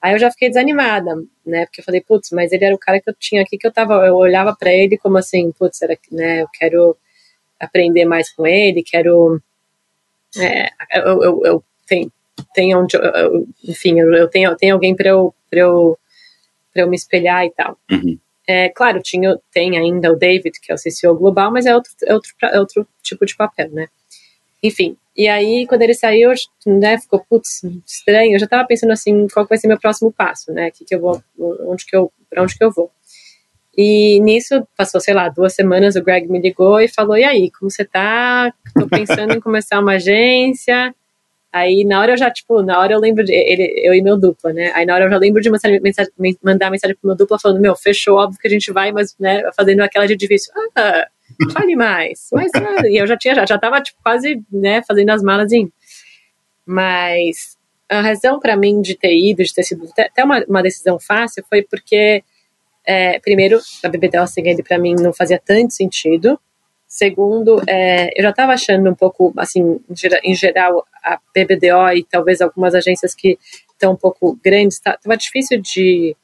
[0.00, 1.66] Aí eu já fiquei desanimada, né?
[1.66, 3.72] Porque eu falei, putz, mas ele era o cara que eu tinha aqui que eu
[3.72, 6.96] tava, eu olhava para ele como assim, putz, era, né, eu quero
[7.58, 9.42] aprender mais com ele, quero
[10.38, 12.12] é, eu, eu, eu tenho,
[12.54, 15.98] tenho onde, eu, enfim, eu, eu, tenho, eu tenho alguém para eu, pra eu,
[16.72, 17.76] pra eu me espelhar e tal.
[17.90, 18.18] Uhum.
[18.46, 21.92] É, claro, tinha, tem ainda o David, que é o CCO global, mas é outro,
[22.04, 23.88] é outro, é outro tipo de papel, né?
[24.62, 26.30] Enfim, e aí, quando ele saiu,
[26.66, 28.34] né, ficou, putz, estranho.
[28.34, 30.70] Eu já estava pensando assim, qual vai ser meu próximo passo, né?
[30.70, 31.22] Que que eu vou,
[31.66, 32.90] onde que eu, para onde que eu vou?
[33.76, 37.50] E nisso, passou, sei lá, duas semanas, o Greg me ligou e falou, e aí,
[37.50, 38.52] como você tá?
[38.74, 40.94] Tô pensando em começar uma agência.
[41.52, 44.16] Aí, na hora eu já, tipo, na hora eu lembro de, ele, eu e meu
[44.18, 44.72] dupla, né?
[44.74, 47.60] Aí, na hora eu já lembro de mensagem, mensagem, mandar mensagem pro meu dupla falando,
[47.60, 50.52] meu, fechou, óbvio que a gente vai, mas, né, fazendo aquela de difícil.
[50.76, 51.08] Ah,
[51.52, 52.28] fale mais.
[52.32, 52.50] Mas,
[52.84, 55.70] eu já tinha, já, já tava, tipo, quase, né, fazendo as malas e
[56.66, 57.58] Mas
[57.88, 61.44] a razão para mim de ter ido, de ter sido até uma, uma decisão fácil,
[61.48, 62.22] foi porque,
[62.86, 66.38] é, primeiro, a BBDO seguindo para mim não fazia tanto sentido.
[66.86, 69.80] Segundo, é, eu já estava achando um pouco, assim,
[70.24, 73.38] em geral, a PBDO e talvez algumas agências que
[73.72, 76.16] estão um pouco grandes, estava tá, difícil de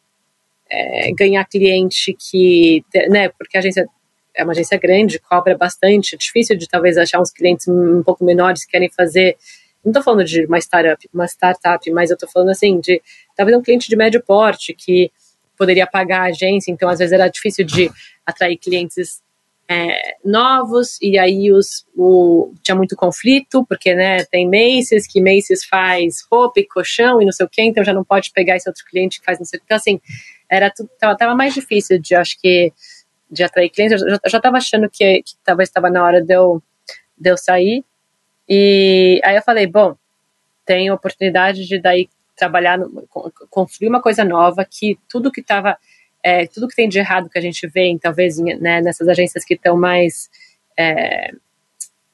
[0.71, 3.89] é, ganhar cliente que, né, porque a agência
[4.37, 8.25] é uma agência grande, cobra bastante, é difícil de talvez achar uns clientes um pouco
[8.25, 9.37] menores que querem fazer,
[9.85, 13.01] não estou falando de uma startup, uma startup, mas eu estou falando assim, de
[13.37, 15.11] talvez um cliente de médio porte que
[15.57, 17.91] poderia pagar a agência, então às vezes era difícil de
[18.27, 19.23] atrair clientes
[19.69, 25.65] é, novos, e aí os, o, tinha muito conflito, porque né, tem Macy's, que Macy's
[25.65, 28.69] faz roupa e colchão e não sei o que, então já não pode pegar esse
[28.69, 29.65] outro cliente que faz não sei o que.
[29.67, 30.01] Então, assim,
[30.49, 32.73] era tudo, tava, tava mais difícil de, acho que,
[33.31, 34.01] de atrair clientes.
[34.01, 36.63] Eu já, estava achando que, que talvez estava na hora de eu,
[37.19, 37.85] de eu sair.
[38.49, 39.97] E aí eu falei, bom,
[40.65, 42.79] tem oportunidade de daí trabalhar,
[43.51, 45.79] construir uma coisa nova que tudo que estava,
[46.23, 49.45] é, tudo que tem de errado que a gente vê, em, talvez né, nessas agências
[49.45, 50.29] que estão mais
[50.79, 51.31] é,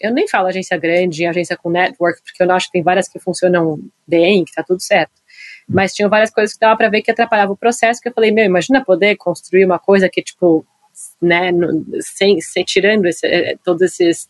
[0.01, 3.21] eu nem falo agência grande, agência com network, porque eu acho que tem várias que
[3.21, 5.23] funcionam bem, que está tudo certo
[5.69, 8.31] mas tinham várias coisas que dava para ver que atrapalhava o processo, que eu falei,
[8.31, 10.67] meu, imagina poder construir uma coisa que, tipo,
[11.21, 11.51] né,
[12.01, 14.29] sem, sem tirando esse, eh, todos esses,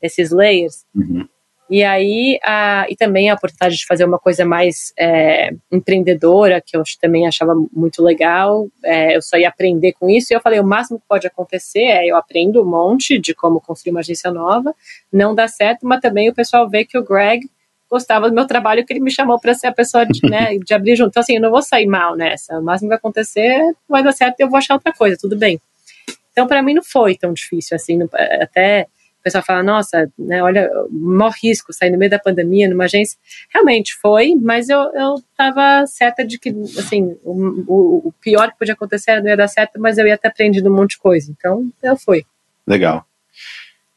[0.00, 0.84] esses layers.
[0.94, 1.26] Uhum.
[1.68, 6.76] E aí, a, e também a oportunidade de fazer uma coisa mais é, empreendedora, que
[6.76, 8.68] eu também achava muito legal.
[8.84, 10.32] É, eu só ia aprender com isso.
[10.32, 13.60] E eu falei: o máximo que pode acontecer é eu aprendo um monte de como
[13.62, 14.74] construir uma agência nova,
[15.10, 17.48] não dá certo, mas também o pessoal vê que o Greg
[17.90, 20.74] gostava do meu trabalho que ele me chamou para ser a pessoa de, né, de
[20.74, 21.10] abrir junto.
[21.10, 22.58] Então, assim, eu não vou sair mal nessa.
[22.58, 25.36] O máximo que vai acontecer vai dar certo e eu vou achar outra coisa, tudo
[25.36, 25.60] bem.
[26.34, 28.00] Então, para mim, não foi tão difícil assim.
[28.40, 28.88] Até
[29.20, 33.16] o pessoal fala, nossa, né, olha, maior risco sair no meio da pandemia numa agência.
[33.48, 38.74] Realmente foi, mas eu, eu tava certa de que, assim, o, o pior que podia
[38.74, 41.30] acontecer não ia dar certo, mas eu ia ter aprendido um monte de coisa.
[41.30, 42.26] Então, eu fui.
[42.66, 43.06] Legal.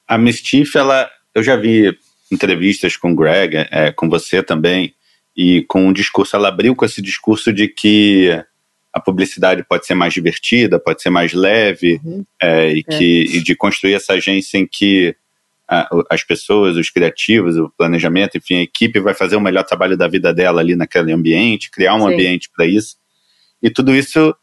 [0.08, 1.98] A Mistif, ela, eu já vi
[2.32, 4.94] entrevistas com o Greg, é, com você também,
[5.36, 8.30] e com um discurso, ela abriu com esse discurso de que
[8.94, 12.26] a publicidade pode ser mais divertida, pode ser mais leve, uhum.
[12.42, 12.98] é, e, é.
[12.98, 15.16] que, e de construir essa agência em que
[15.68, 19.98] a, as pessoas, os criativos, o planejamento, enfim, a equipe vai fazer o melhor trabalho
[19.98, 22.14] da vida dela ali naquele ambiente, criar um Sim.
[22.14, 22.96] ambiente para isso.
[23.62, 24.36] E tudo isso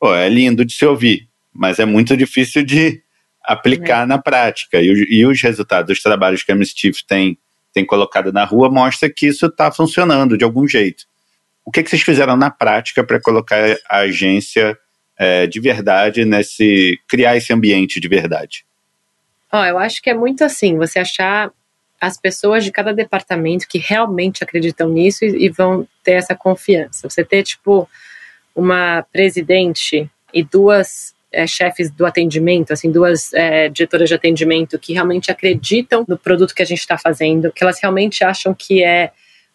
[0.00, 3.04] pô, é lindo de se ouvir, mas é muito difícil de,
[3.44, 4.06] aplicar é.
[4.06, 4.80] na prática.
[4.80, 7.38] E, e, os resultados dos trabalhos que a Mischief tem,
[7.72, 11.04] tem colocado na rua mostra que isso está funcionando de algum jeito.
[11.64, 14.76] O que, que vocês fizeram na prática para colocar a agência
[15.18, 16.98] é, de verdade nesse.
[17.08, 18.64] criar esse ambiente de verdade?
[19.52, 21.50] Oh, eu acho que é muito assim, você achar
[22.00, 27.08] as pessoas de cada departamento que realmente acreditam nisso e, e vão ter essa confiança.
[27.08, 27.88] Você ter, tipo,
[28.54, 34.92] uma presidente e duas é, chefes do atendimento, assim, duas é, diretoras de atendimento que
[34.92, 39.12] realmente acreditam no produto que a gente está fazendo, que elas realmente acham que é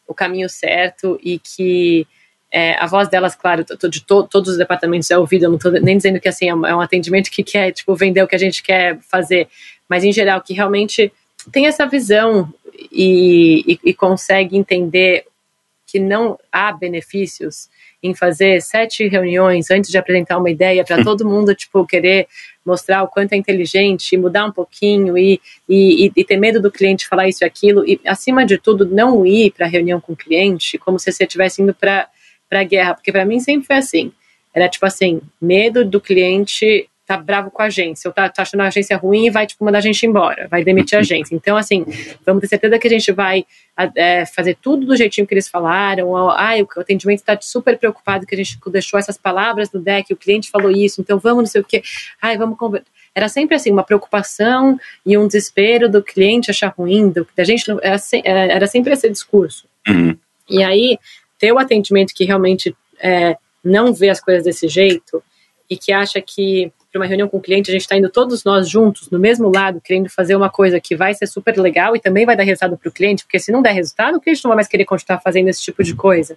[0.09, 2.05] o caminho certo e que
[2.51, 5.71] é, a voz delas, claro, de to, todos os departamentos é ouvida, eu não estou
[5.71, 8.39] nem dizendo que assim é é um atendimento que quer tipo vender o que a
[8.39, 9.47] gente quer fazer,
[9.87, 11.13] mas em geral que realmente
[11.51, 12.51] tem essa visão
[12.91, 15.25] e, e, e consegue entender
[15.85, 17.69] que não há benefícios
[18.01, 22.27] em fazer sete reuniões antes de apresentar uma ideia para todo mundo, tipo, querer
[22.65, 27.07] mostrar o quanto é inteligente, mudar um pouquinho e, e, e ter medo do cliente
[27.07, 30.17] falar isso e aquilo, e acima de tudo, não ir para a reunião com o
[30.17, 32.07] cliente como se você estivesse indo para
[32.51, 34.11] a guerra, porque para mim sempre foi assim.
[34.53, 38.61] Era tipo assim, medo do cliente tá bravo com a agência, ou tá, tá, achando
[38.61, 41.33] a agência ruim e vai, tipo, mandar a gente embora, vai demitir a agência.
[41.33, 41.83] Então, assim,
[42.23, 43.47] vamos ter certeza que a gente vai
[43.95, 48.27] é, fazer tudo do jeitinho que eles falaram, ou, ah, o atendimento está super preocupado
[48.27, 51.47] que a gente deixou essas palavras no deck, o cliente falou isso, então vamos não
[51.47, 51.81] sei o quê,
[52.21, 52.85] ai, vamos conversar.
[53.15, 57.71] Era sempre assim, uma preocupação e um desespero do cliente achar ruim, do, da gente,
[57.81, 59.67] era, é, era sempre esse discurso.
[59.87, 60.15] Uhum.
[60.47, 60.99] E aí,
[61.39, 65.23] ter o atendimento que realmente é, não vê as coisas desse jeito
[65.67, 68.43] e que acha que para uma reunião com o cliente, a gente está indo todos
[68.43, 71.99] nós juntos, no mesmo lado, querendo fazer uma coisa que vai ser super legal e
[71.99, 74.49] também vai dar resultado para o cliente, porque se não der resultado, o cliente não
[74.49, 76.35] vai mais querer continuar fazendo esse tipo de coisa.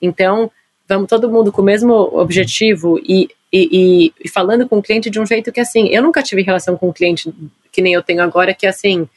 [0.00, 0.50] Então,
[0.88, 5.18] vamos todo mundo com o mesmo objetivo e, e, e, falando com o cliente de
[5.18, 7.32] um jeito que, assim, eu nunca tive relação com o cliente
[7.72, 9.08] que nem eu tenho agora, que, assim,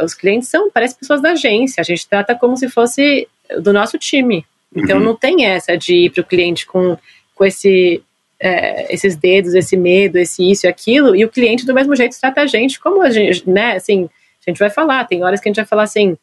[0.00, 3.26] os clientes são, parecem pessoas da agência, a gente trata como se fosse
[3.60, 4.46] do nosso time.
[4.74, 5.04] Então, uhum.
[5.04, 6.96] não tem essa de ir para o cliente com,
[7.34, 8.02] com esse
[8.40, 12.18] é, esses dedos, esse medo, esse isso e aquilo, e o cliente do mesmo jeito
[12.18, 14.08] trata a gente como a gente, né, assim,
[14.46, 16.16] a gente vai falar, tem horas que a gente vai falar assim,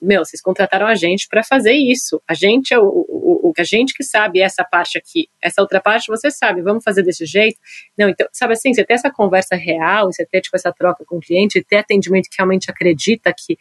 [0.00, 2.22] meu, vocês contrataram a gente para fazer isso.
[2.26, 5.28] A gente é o, o, o, a gente que sabe essa parte aqui.
[5.42, 7.58] Essa outra parte você sabe, vamos fazer desse jeito.
[7.98, 11.18] Não, então, sabe assim, você ter essa conversa real, você ter tipo essa troca com
[11.18, 13.58] o cliente, ter atendimento que realmente acredita que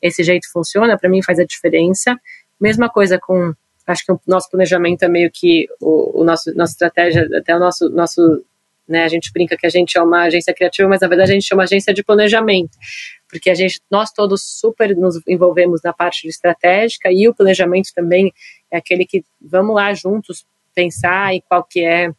[0.00, 2.18] esse jeito funciona, para mim faz a diferença.
[2.58, 3.52] Mesma coisa com
[3.92, 7.58] acho que o nosso planejamento é meio que o, o nosso nossa estratégia, até o
[7.58, 8.44] nosso nosso
[8.88, 11.34] né, a gente brinca que a gente é uma agência criativa, mas na verdade a
[11.34, 12.76] gente é uma agência de planejamento
[13.32, 18.30] porque a gente, nós todos super nos envolvemos na parte estratégica e o planejamento também
[18.70, 22.10] é aquele que vamos lá juntos pensar em qual que é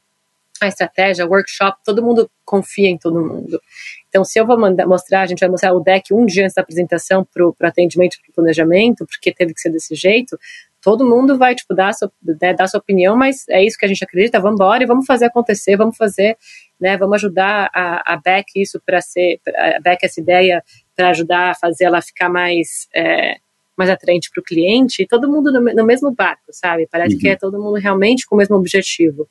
[0.60, 3.62] a estratégia, workshop, todo mundo confia em todo mundo.
[4.10, 6.56] Então, se eu vou mandar, mostrar, a gente vai mostrar o deck um dia antes
[6.56, 10.36] da apresentação para o atendimento, para o planejamento, porque teve que ser desse jeito,
[10.84, 12.12] todo mundo vai, tipo, dar sua,
[12.42, 15.06] né, dar sua opinião, mas é isso que a gente acredita, vamos embora e vamos
[15.06, 16.38] fazer acontecer, vamos fazer,
[16.80, 20.62] né, vamos ajudar a, a Beck isso para ser, a Beck essa ideia
[20.96, 23.38] para ajudar a fazer ela ficar mais é,
[23.76, 26.88] mais atraente para o cliente, e todo mundo no, no, mesmo barco, sabe?
[26.92, 27.22] Parece uhum.
[27.22, 29.28] que é todo mundo realmente com o mesmo objetivo.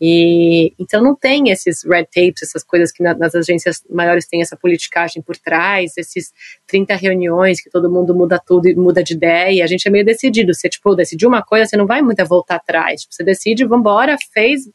[0.00, 4.40] E então não tem esses red tapes, essas coisas que na, nas agências maiores tem
[4.40, 6.32] essa politicagem por trás, esses
[6.66, 9.64] 30 reuniões que todo mundo muda tudo e muda de ideia.
[9.64, 10.54] A gente é meio decidido.
[10.54, 13.02] Você, tipo, decidiu uma coisa, você não vai muito voltar atrás.
[13.02, 14.68] Tipo, você decide, vambora, fez,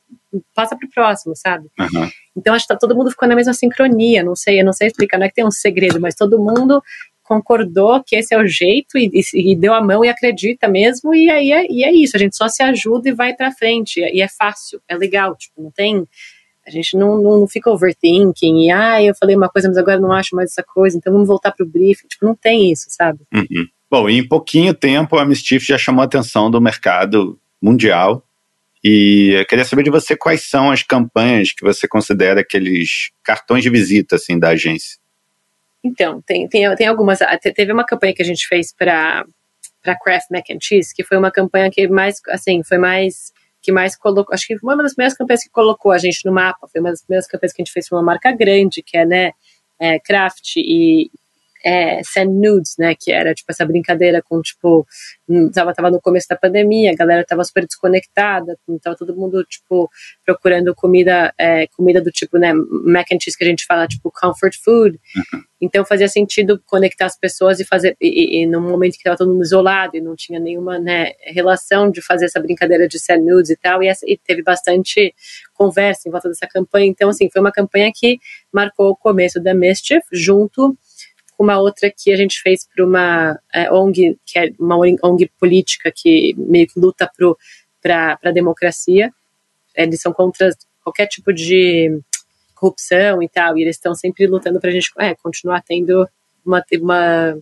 [0.53, 1.67] passa pro próximo, sabe?
[1.80, 2.09] Uhum.
[2.36, 4.24] Então acho que tá todo mundo ficou na mesma sincronia.
[4.24, 6.82] Não sei, eu não sei explicar, não é que tem um segredo, mas todo mundo
[7.24, 11.30] concordou que esse é o jeito e, e, deu a mão e acredita mesmo, e
[11.30, 14.21] aí é, e é isso, a gente só se ajuda e vai para frente, e
[14.21, 16.05] é fácil, é legal, tipo, não tem,
[16.67, 20.11] a gente não, não fica overthinking, e ah, eu falei uma coisa, mas agora não
[20.11, 23.19] acho mais essa coisa, então vamos voltar pro briefing, tipo, não tem isso, sabe?
[23.34, 23.67] Uhum.
[23.89, 28.24] Bom, em pouquinho tempo a Mischief já chamou a atenção do mercado mundial,
[28.84, 33.63] e eu queria saber de você quais são as campanhas que você considera aqueles cartões
[33.63, 34.97] de visita, assim, da agência.
[35.84, 37.19] Então, tem, tem, tem algumas.
[37.55, 39.25] Teve uma campanha que a gente fez para
[39.84, 43.71] para Kraft Mac and Cheese, que foi uma campanha que mais, assim, foi mais que
[43.71, 46.67] mais colocou, acho que foi uma das primeiras campanhas que colocou a gente no mapa,
[46.67, 49.05] foi uma das primeiras campanhas que a gente fez para uma marca grande, que é,
[49.05, 49.31] né,
[49.79, 51.09] é, Kraft e,
[51.64, 52.93] é, send nudes, né?
[52.99, 54.86] Que era tipo essa brincadeira com tipo
[55.28, 59.43] hum, tava, tava no começo da pandemia, a galera tava super desconectada, então todo mundo
[59.45, 59.89] tipo
[60.26, 64.11] procurando comida é, comida do tipo né mac and cheese que a gente fala tipo
[64.11, 64.99] comfort food.
[65.16, 65.41] Uhum.
[65.61, 69.16] Então fazia sentido conectar as pessoas e fazer e, e, e no momento que tava
[69.16, 73.24] todo mundo isolado e não tinha nenhuma né, relação de fazer essa brincadeira de send
[73.24, 75.16] nudes e tal e, essa, e teve bastante
[75.53, 76.88] conversa em volta dessa campanha.
[76.88, 78.20] Então assim foi uma campanha que
[78.51, 80.78] marcou o começo da Mischief junto
[81.38, 85.91] uma outra que a gente fez para uma é, ONG, que é uma ONG política
[85.93, 87.09] que meio que luta
[87.81, 89.11] para a democracia.
[89.75, 90.49] Eles são contra
[90.84, 91.99] qualquer tipo de
[92.55, 96.07] corrupção e tal, e eles estão sempre lutando para a gente é, continuar tendo
[96.45, 97.38] uma, uma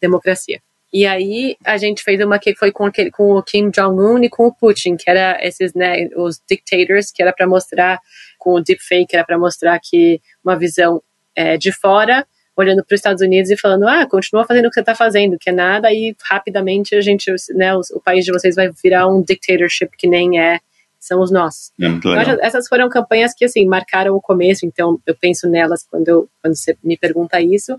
[0.00, 0.60] democracia.
[0.92, 4.28] E aí a gente fez uma que foi com, aquele, com o Kim Jong-un e
[4.28, 7.98] com o Putin, que era esses, né, os dictators, que era para mostrar,
[8.38, 11.02] com o deepfake, era para mostrar que uma visão
[11.34, 12.24] é, de fora
[12.56, 15.38] olhando para os Estados Unidos e falando, ah, continua fazendo o que você está fazendo,
[15.38, 19.08] que é nada, e rapidamente a gente, né, o, o, país de vocês vai virar
[19.08, 20.60] um dictatorship que nem é,
[20.98, 21.72] são os nossos.
[21.80, 26.08] É então, essas foram campanhas que, assim, marcaram o começo, então eu penso nelas quando,
[26.08, 27.78] eu, quando você me pergunta isso,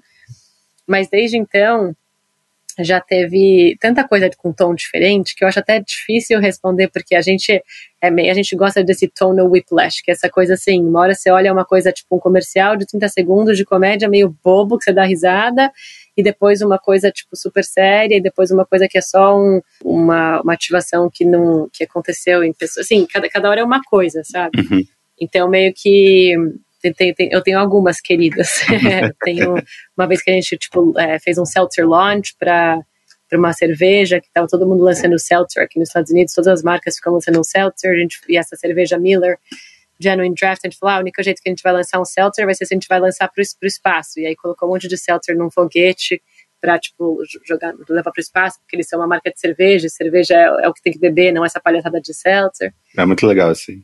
[0.85, 1.95] mas desde então,
[2.79, 7.21] já teve tanta coisa com tom diferente que eu acho até difícil responder, porque a
[7.21, 7.63] gente
[8.01, 11.13] é meio, a gente gosta desse tonal whiplash, que é essa coisa assim, uma hora
[11.13, 14.83] você olha uma coisa tipo um comercial de 30 segundos de comédia meio bobo, que
[14.83, 15.71] você dá risada,
[16.17, 19.61] e depois uma coisa tipo super séria, e depois uma coisa que é só um,
[19.83, 23.81] uma, uma ativação que não que aconteceu em pessoas, assim, cada, cada hora é uma
[23.83, 24.59] coisa, sabe?
[24.59, 24.83] Uhum.
[25.19, 26.35] Então meio que
[26.93, 28.49] tem, tem, eu tenho algumas queridas.
[29.23, 29.55] tenho
[29.97, 32.79] uma vez que a gente tipo, é, fez um seltzer launch para
[33.27, 36.63] para uma cerveja, que estava todo mundo lançando seltzer aqui nos Estados Unidos, todas as
[36.63, 39.39] marcas ficam lançando um seltzer, a gente, e essa cerveja Miller
[39.99, 42.05] Genuine Draft, a gente falou, ah, o único jeito que a gente vai lançar um
[42.05, 44.73] seltzer vai ser se a gente vai lançar para o espaço, e aí colocou um
[44.73, 46.21] monte de seltzer num foguete
[46.61, 47.17] para, tipo,
[47.47, 50.69] jogar, levar para o espaço, porque eles são uma marca de cerveja, cerveja é, é,
[50.69, 52.73] o que tem que beber, não essa palhaçada de seltzer.
[52.97, 53.83] É muito legal, assim.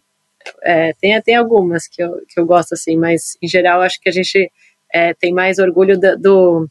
[0.63, 4.09] É, tem, tem algumas que eu, que eu gosto, assim, mas em geral acho que
[4.09, 4.51] a gente
[4.93, 6.69] é, tem mais orgulho do, do,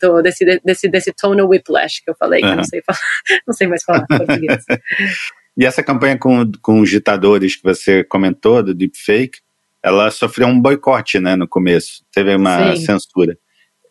[0.00, 2.98] do, desse, desse, desse tonal whiplash que eu falei, que eu não sei, falar,
[3.46, 4.64] não sei mais falar português.
[5.56, 9.40] e essa campanha com, com os ditadores que você comentou, do deepfake,
[9.82, 12.86] ela sofreu um boicote, né, no começo, teve uma Sim.
[12.86, 13.36] censura.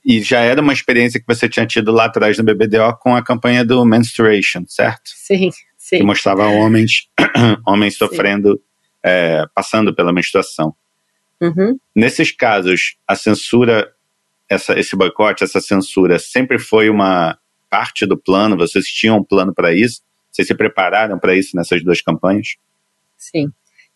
[0.05, 3.24] E já era uma experiência que você tinha tido lá atrás no BBDO com a
[3.24, 5.01] campanha do Menstruation, certo?
[5.05, 5.97] Sim, sim.
[5.97, 7.10] Que mostrava homens,
[7.68, 8.62] homens sofrendo
[9.04, 10.76] é, passando pela menstruação.
[11.41, 11.80] Uhum.
[11.95, 13.93] Nesses casos, a censura,
[14.47, 17.38] essa, esse boicote, essa censura, sempre foi uma,
[17.70, 18.58] parte do plano?
[18.58, 20.02] Vocês tinham um plano para isso?
[20.32, 22.56] Vocês se prepararam para isso nessas duas campanhas?
[23.18, 23.52] Sim.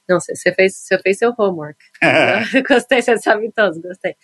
[0.07, 1.77] Não, você fez, você fez seu homework.
[2.67, 4.15] gostei, você sabe todos, gostei.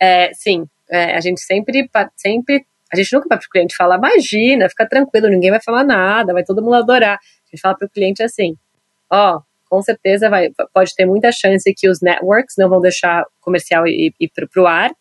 [0.00, 3.98] É, sim, é, a gente sempre, sempre, a gente nunca vai para o cliente falar,
[3.98, 7.16] imagina, fica tranquilo, ninguém vai falar nada, vai todo mundo adorar.
[7.16, 8.56] A gente fala para o cliente assim,
[9.10, 9.40] ó,
[9.74, 14.14] com certeza vai, pode ter muita chance que os networks não vão deixar comercial ir,
[14.20, 14.92] ir para o ar,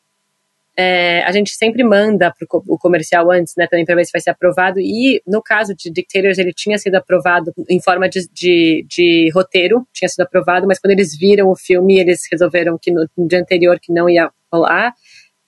[0.75, 4.19] é, a gente sempre manda pro, o comercial antes, né, também para ver se vai
[4.19, 4.79] ser aprovado.
[4.79, 9.87] E no caso de Dictators, ele tinha sido aprovado em forma de, de, de, roteiro,
[9.93, 13.39] tinha sido aprovado, mas quando eles viram o filme, eles resolveram que no, no dia
[13.39, 14.93] anterior que não ia rolar.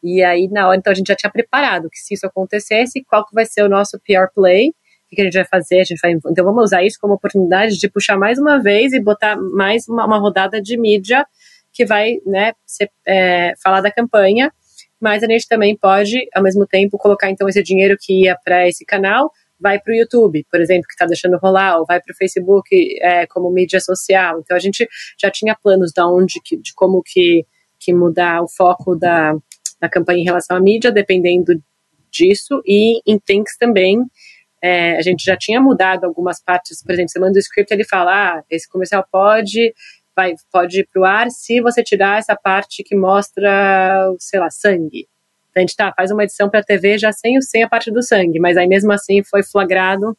[0.03, 3.25] E aí, na hora, então a gente já tinha preparado que se isso acontecesse, qual
[3.25, 4.71] que vai ser o nosso PR play,
[5.09, 7.89] que a gente vai fazer, a gente vai, então vamos usar isso como oportunidade de
[7.89, 11.25] puxar mais uma vez e botar mais uma, uma rodada de mídia
[11.71, 14.51] que vai, né, ser, é, falar da campanha
[14.99, 18.67] mas a gente também pode, ao mesmo tempo, colocar então esse dinheiro que ia para
[18.67, 22.11] esse canal, vai para o YouTube, por exemplo, que está deixando rolar, ou vai para
[22.11, 22.67] o Facebook
[23.01, 24.39] é, como mídia social.
[24.39, 24.87] Então a gente
[25.21, 27.45] já tinha planos de onde, de como que,
[27.79, 29.35] que mudar o foco da,
[29.79, 31.53] da campanha em relação à mídia, dependendo
[32.11, 33.99] disso, e em Thinks também.
[34.61, 37.83] É, a gente já tinha mudado algumas partes, por exemplo, você manda o script, ele
[37.83, 39.73] fala, ah, esse comercial pode
[40.15, 44.49] vai, pode ir para o ar se você tirar essa parte que mostra, sei lá,
[44.49, 45.07] sangue.
[45.49, 47.91] Então a gente tá, faz uma edição para a TV já sem, sem a parte
[47.91, 50.17] do sangue, mas aí mesmo assim foi flagrado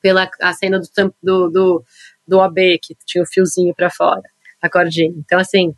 [0.00, 1.84] pela a cena do, do, do,
[2.26, 4.22] do OB, que tinha o fiozinho para fora,
[4.62, 5.12] a cordinha.
[5.16, 5.74] Então, assim,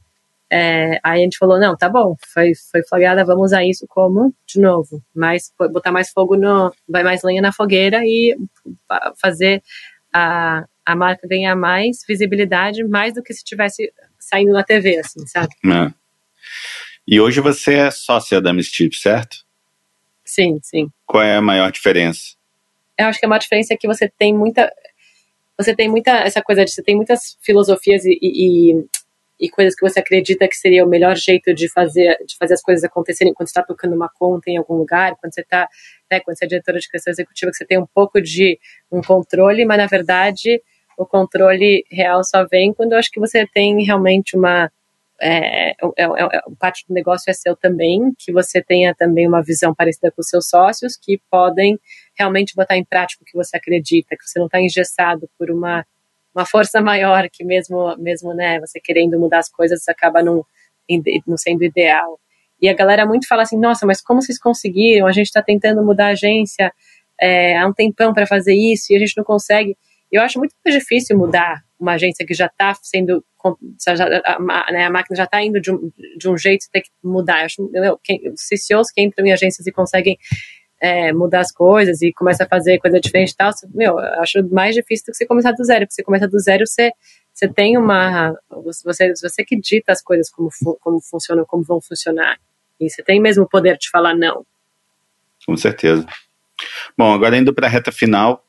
[0.50, 4.34] é, aí a gente falou, não, tá bom, foi, foi flagrada, vamos usar isso como,
[4.46, 8.36] de novo, mais, botar mais fogo no, vai mais lenha na fogueira e
[9.20, 9.62] fazer
[10.12, 15.24] a, a marca ganhar mais visibilidade, mais do que se tivesse saindo na TV, assim,
[15.26, 15.54] sabe?
[15.64, 15.92] É.
[17.06, 19.38] E hoje você é sócia da Mischief, certo?
[20.24, 20.88] Sim, sim.
[21.06, 22.34] Qual é a maior diferença?
[22.98, 24.70] Eu acho que a maior diferença é que você tem muita.
[25.58, 26.12] Você tem muita.
[26.18, 26.70] Essa coisa de.
[26.70, 28.86] Você tem muitas filosofias e, e,
[29.40, 32.62] e coisas que você acredita que seria o melhor jeito de fazer, de fazer as
[32.62, 35.66] coisas acontecerem quando você está tocando uma conta em algum lugar, quando você está,
[36.10, 38.58] né, quando você é diretora de criação executiva, que você tem um pouco de
[38.92, 40.62] um controle, mas na verdade
[40.98, 44.70] o controle real só vem quando eu acho que você tem realmente uma
[45.22, 49.42] é, é, é, é, parte do negócio é seu também, que você tenha também uma
[49.42, 51.78] visão parecida com os seus sócios, que podem
[52.18, 55.84] realmente botar em prática o que você acredita, que você não está engessado por uma,
[56.34, 60.44] uma força maior, que mesmo, mesmo né, você querendo mudar as coisas acaba não,
[61.26, 62.18] não sendo ideal.
[62.60, 65.06] E a galera muito fala assim, nossa, mas como vocês conseguiram?
[65.06, 66.72] A gente está tentando mudar a agência
[67.20, 69.76] é, há um tempão para fazer isso e a gente não consegue.
[70.10, 73.24] Eu acho muito mais difícil mudar uma agência que já está sendo.
[73.86, 77.40] A, né, a, máquina já está indo de um, de um jeito, tem que mudar.
[77.40, 80.18] Eu acho, eu, quem, os CCOs que entram em agências e conseguem
[80.80, 84.42] é, mudar as coisas e começa a fazer coisa diferente e tal, meu, eu acho
[84.50, 86.90] mais difícil do que você começar do zero, porque você começa do zero, você,
[87.32, 88.34] você tem uma.
[88.64, 90.50] Você, você que dita as coisas como,
[90.80, 92.38] como funcionam, como vão funcionar.
[92.80, 94.44] E você tem mesmo o poder de falar não.
[95.46, 96.06] Com certeza.
[96.96, 98.44] Bom, agora indo para a reta final,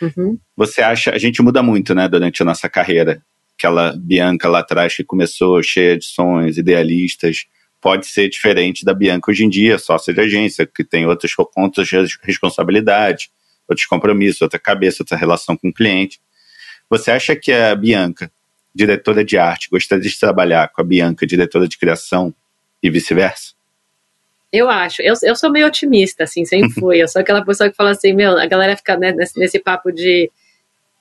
[0.00, 0.38] Uhum.
[0.56, 3.22] Você acha, a gente muda muito, né, durante a nossa carreira.
[3.58, 7.44] Aquela Bianca lá atrás que começou cheia de sonhos, idealistas,
[7.80, 11.88] pode ser diferente da Bianca hoje em dia, sócia de agência, que tem outros pontos
[11.88, 13.30] de responsabilidade,
[13.68, 16.20] outros compromissos, outra cabeça, outra relação com o cliente.
[16.88, 18.30] Você acha que a Bianca,
[18.74, 22.34] diretora de arte, gostaria de trabalhar com a Bianca, diretora de criação,
[22.82, 23.52] e vice-versa?
[24.52, 25.02] Eu acho.
[25.02, 27.02] Eu, eu sou meio otimista, assim, sempre fui.
[27.02, 29.92] Eu sou aquela pessoa que fala assim, meu, a galera fica né, nesse, nesse, papo
[29.92, 30.30] de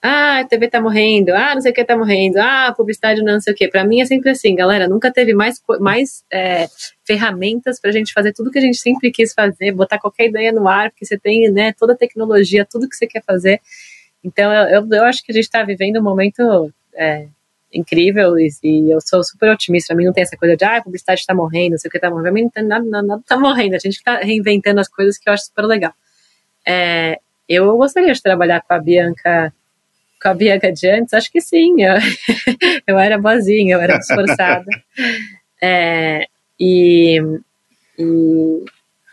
[0.01, 3.39] ah, a TV tá morrendo, ah, não sei o que tá morrendo, ah, publicidade não,
[3.41, 3.67] sei o que.
[3.67, 6.67] Pra mim é sempre assim, galera, nunca teve mais, mais é,
[7.05, 10.67] ferramentas pra gente fazer tudo que a gente sempre quis fazer, botar qualquer ideia no
[10.69, 13.59] ar, porque você tem, né, toda a tecnologia, tudo que você quer fazer.
[14.23, 17.27] Então, eu, eu, acho que a gente tá vivendo um momento é,
[17.73, 19.87] incrível e, e, eu sou super otimista.
[19.87, 21.91] Pra mim não tem essa coisa de, ah, a publicidade tá morrendo, não sei o
[21.91, 22.23] que tá morrendo.
[22.23, 23.75] Pra mim não tem nada, nada, nada tá morrendo.
[23.75, 25.93] A gente tá reinventando as coisas que eu acho super legal.
[26.65, 29.53] É, eu gostaria de trabalhar com a Bianca,
[30.21, 31.81] com a Bianca de antes, acho que sim.
[31.81, 31.95] Eu,
[32.87, 34.65] eu era boazinha, eu era esforçada.
[35.61, 36.25] É,
[36.57, 37.19] e,
[37.97, 38.63] e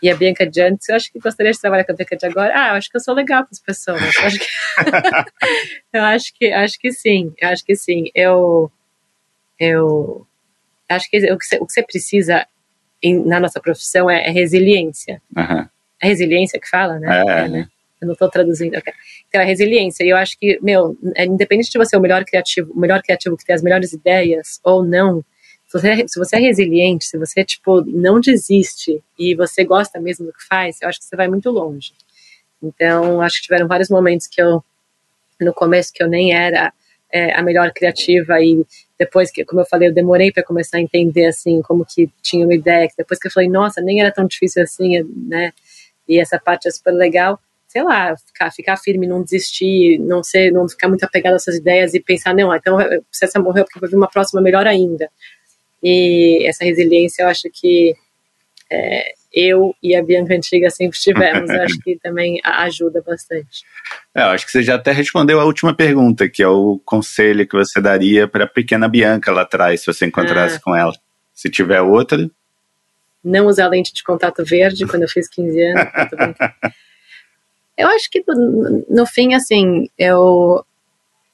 [0.01, 2.25] e a Bianca de antes, eu acho que gostaria de trabalhar com a Bianca de
[2.25, 2.53] agora.
[2.55, 3.99] Ah, eu acho que eu sou legal com as pessoas.
[4.01, 4.45] Eu acho que,
[5.93, 8.05] eu acho que, acho que sim, eu acho que sim.
[8.13, 8.71] Eu,
[9.59, 10.27] eu
[10.87, 12.45] acho que o que você, o que você precisa
[13.01, 15.21] em, na nossa profissão é, é resiliência.
[15.35, 15.67] Uhum.
[16.01, 17.23] É resiliência que fala, né?
[17.27, 17.67] É, é né?
[18.01, 18.75] Eu não estou traduzindo.
[19.27, 20.03] Então, é resiliência.
[20.03, 23.01] E eu acho que, meu, é, independente de você ser o melhor criativo, o melhor
[23.01, 25.23] criativo que tem as melhores ideias ou não,
[25.67, 30.25] se você, se você é resiliente, se você, tipo, não desiste e você gosta mesmo
[30.25, 31.91] do que faz, eu acho que você vai muito longe.
[32.63, 34.63] Então, acho que tiveram vários momentos que eu,
[35.41, 36.73] no começo, que eu nem era
[37.11, 38.65] é, a melhor criativa e
[38.97, 42.45] depois que, como eu falei, eu demorei para começar a entender, assim, como que tinha
[42.45, 45.51] uma ideia, depois que eu falei, nossa, nem era tão difícil assim, né,
[46.07, 47.39] e essa parte é super legal,
[47.77, 51.57] sei lá, ficar, ficar firme, não desistir, não ser, não ficar muito apegado a essas
[51.57, 52.75] ideias e pensar, não, então
[53.11, 55.07] se essa morreu porque vai vir uma próxima melhor ainda.
[55.83, 57.93] E essa resiliência eu acho que
[58.71, 61.51] é, eu e a Bianca Antiga sempre tivemos.
[61.51, 63.63] Eu acho que também ajuda bastante.
[64.15, 67.47] É, eu acho que você já até respondeu a última pergunta, que é o conselho
[67.47, 70.61] que você daria para a pequena Bianca lá atrás, se você encontrasse ah.
[70.63, 70.93] com ela.
[71.31, 72.27] Se tiver outra.
[73.23, 75.91] Não usar lente de contato verde quando eu fiz 15 anos.
[77.77, 78.23] eu acho que
[78.89, 80.65] no, fim, assim, eu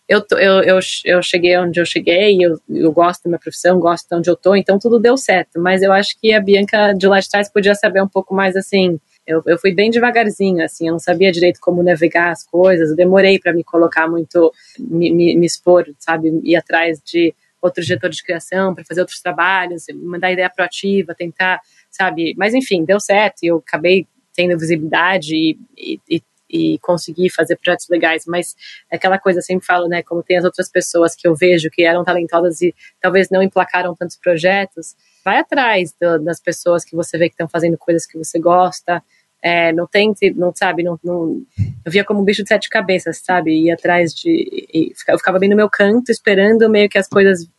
[0.07, 4.09] eu, eu, eu, eu cheguei onde eu cheguei, eu, eu gosto da minha profissão, gosto
[4.09, 5.59] de onde eu tô, então tudo deu certo.
[5.59, 8.55] Mas eu acho que a Bianca de lá de trás podia saber um pouco mais
[8.55, 8.99] assim.
[9.25, 12.95] Eu, eu fui bem devagarzinho, assim, eu não sabia direito como navegar as coisas, eu
[12.95, 18.17] demorei para me colocar muito, me, me, me expor, sabe, ir atrás de outros diretores
[18.17, 23.43] de criação para fazer outros trabalhos, mandar ideia proativa, tentar, sabe, mas enfim, deu certo
[23.43, 24.05] e eu acabei
[24.35, 26.21] tendo visibilidade e, e, e
[26.53, 28.55] e conseguir fazer projetos legais, mas
[28.91, 31.83] aquela coisa, eu sempre falo, né, como tem as outras pessoas que eu vejo que
[31.83, 37.17] eram talentosas e talvez não emplacaram tantos projetos, vai atrás do, das pessoas que você
[37.17, 39.03] vê que estão fazendo coisas que você gosta,
[39.41, 41.41] é, não tente, não sabe, não, não,
[41.83, 45.49] eu via como um bicho de sete cabeças, sabe, ir atrás de, eu ficava bem
[45.49, 47.49] no meu canto, esperando meio que as coisas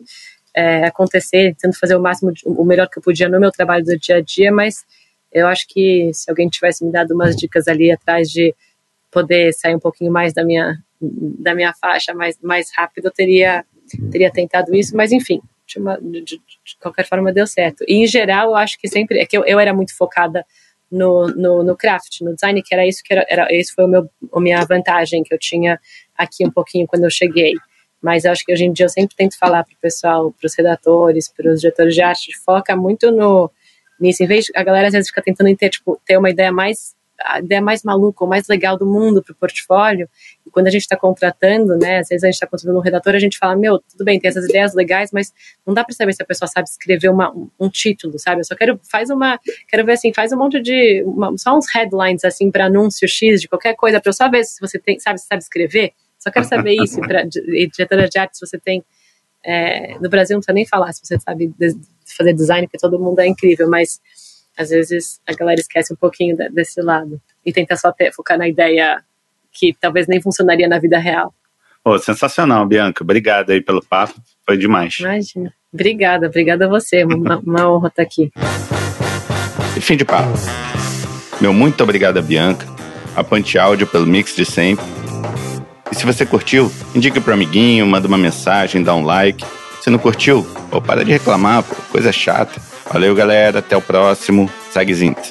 [0.55, 3.99] é, acontecer, tentando fazer o máximo, o melhor que eu podia no meu trabalho do
[3.99, 4.85] dia a dia, mas
[5.35, 8.55] eu acho que se alguém tivesse me dado umas dicas ali atrás de
[9.15, 13.65] poder sair um pouquinho mais da minha, da minha faixa mais, mais rápido, eu teria,
[14.11, 16.41] teria tentado isso, mas enfim, de, uma, de, de,
[16.83, 17.85] qualquer forma deu certo.
[17.87, 20.45] E em geral, eu acho que sempre, é que eu, eu era muito focada
[20.91, 23.89] no, no, no craft, no design, que era isso que era, era esse foi o
[23.89, 25.79] meu, a minha vantagem que eu tinha
[26.19, 27.53] aqui um pouquinho quando eu cheguei.
[28.03, 30.47] Mas eu acho que hoje em dia eu sempre tento falar para o pessoal, para
[30.47, 33.51] os redatores, para os diretores de arte, foca muito no
[33.99, 34.23] nisso.
[34.23, 36.95] Em vez a galera às vezes fica tentando ter, tipo, ter uma ideia mais
[37.25, 40.09] a ideia mais maluca ou mais legal do mundo para o portfólio.
[40.47, 43.15] E quando a gente está contratando, né, às vezes a gente está contratando um redator,
[43.15, 45.33] a gente fala, meu, tudo bem, tem essas ideias legais, mas
[45.67, 48.41] não dá para saber se a pessoa sabe escrever uma, um, um, título, sabe?
[48.41, 51.67] Eu só quero, faz uma, quero ver assim, faz um monte de, uma, só uns
[51.75, 54.99] headlines assim para anúncio X de qualquer coisa, para eu só ver se você tem,
[55.01, 55.93] sabe, se sabe escrever.
[56.19, 58.85] Só quero saber isso, pra, diretora de arte, se você tem
[59.47, 61.53] é, no Brasil não precisa nem falar se você sabe
[62.17, 64.01] fazer design, porque todo mundo é incrível, mas
[64.57, 68.49] às vezes a galera esquece um pouquinho desse lado e tenta só ter, focar na
[68.49, 69.03] ideia
[69.53, 71.33] que talvez nem funcionaria na vida real.
[71.85, 73.05] Oh, sensacional, Bianca.
[73.05, 74.15] Obrigado aí pelo papo.
[74.47, 74.99] Foi demais.
[75.01, 75.53] Imagina.
[75.73, 77.05] Obrigada, obrigada a você.
[77.05, 78.33] Uma, uma honra estar aqui.
[79.77, 80.33] E fim de papo.
[81.41, 82.67] Meu muito obrigado a Bianca,
[83.15, 84.85] a Ponte Áudio pelo mix de sempre.
[85.91, 89.45] E se você curtiu, indique pro amiguinho, manda uma mensagem, dá um like.
[89.83, 92.61] Se não curtiu, pô, para de reclamar, pô, coisa chata.
[92.93, 93.59] Valeu, galera.
[93.59, 94.51] Até o próximo.
[94.71, 95.31] Segue Zint.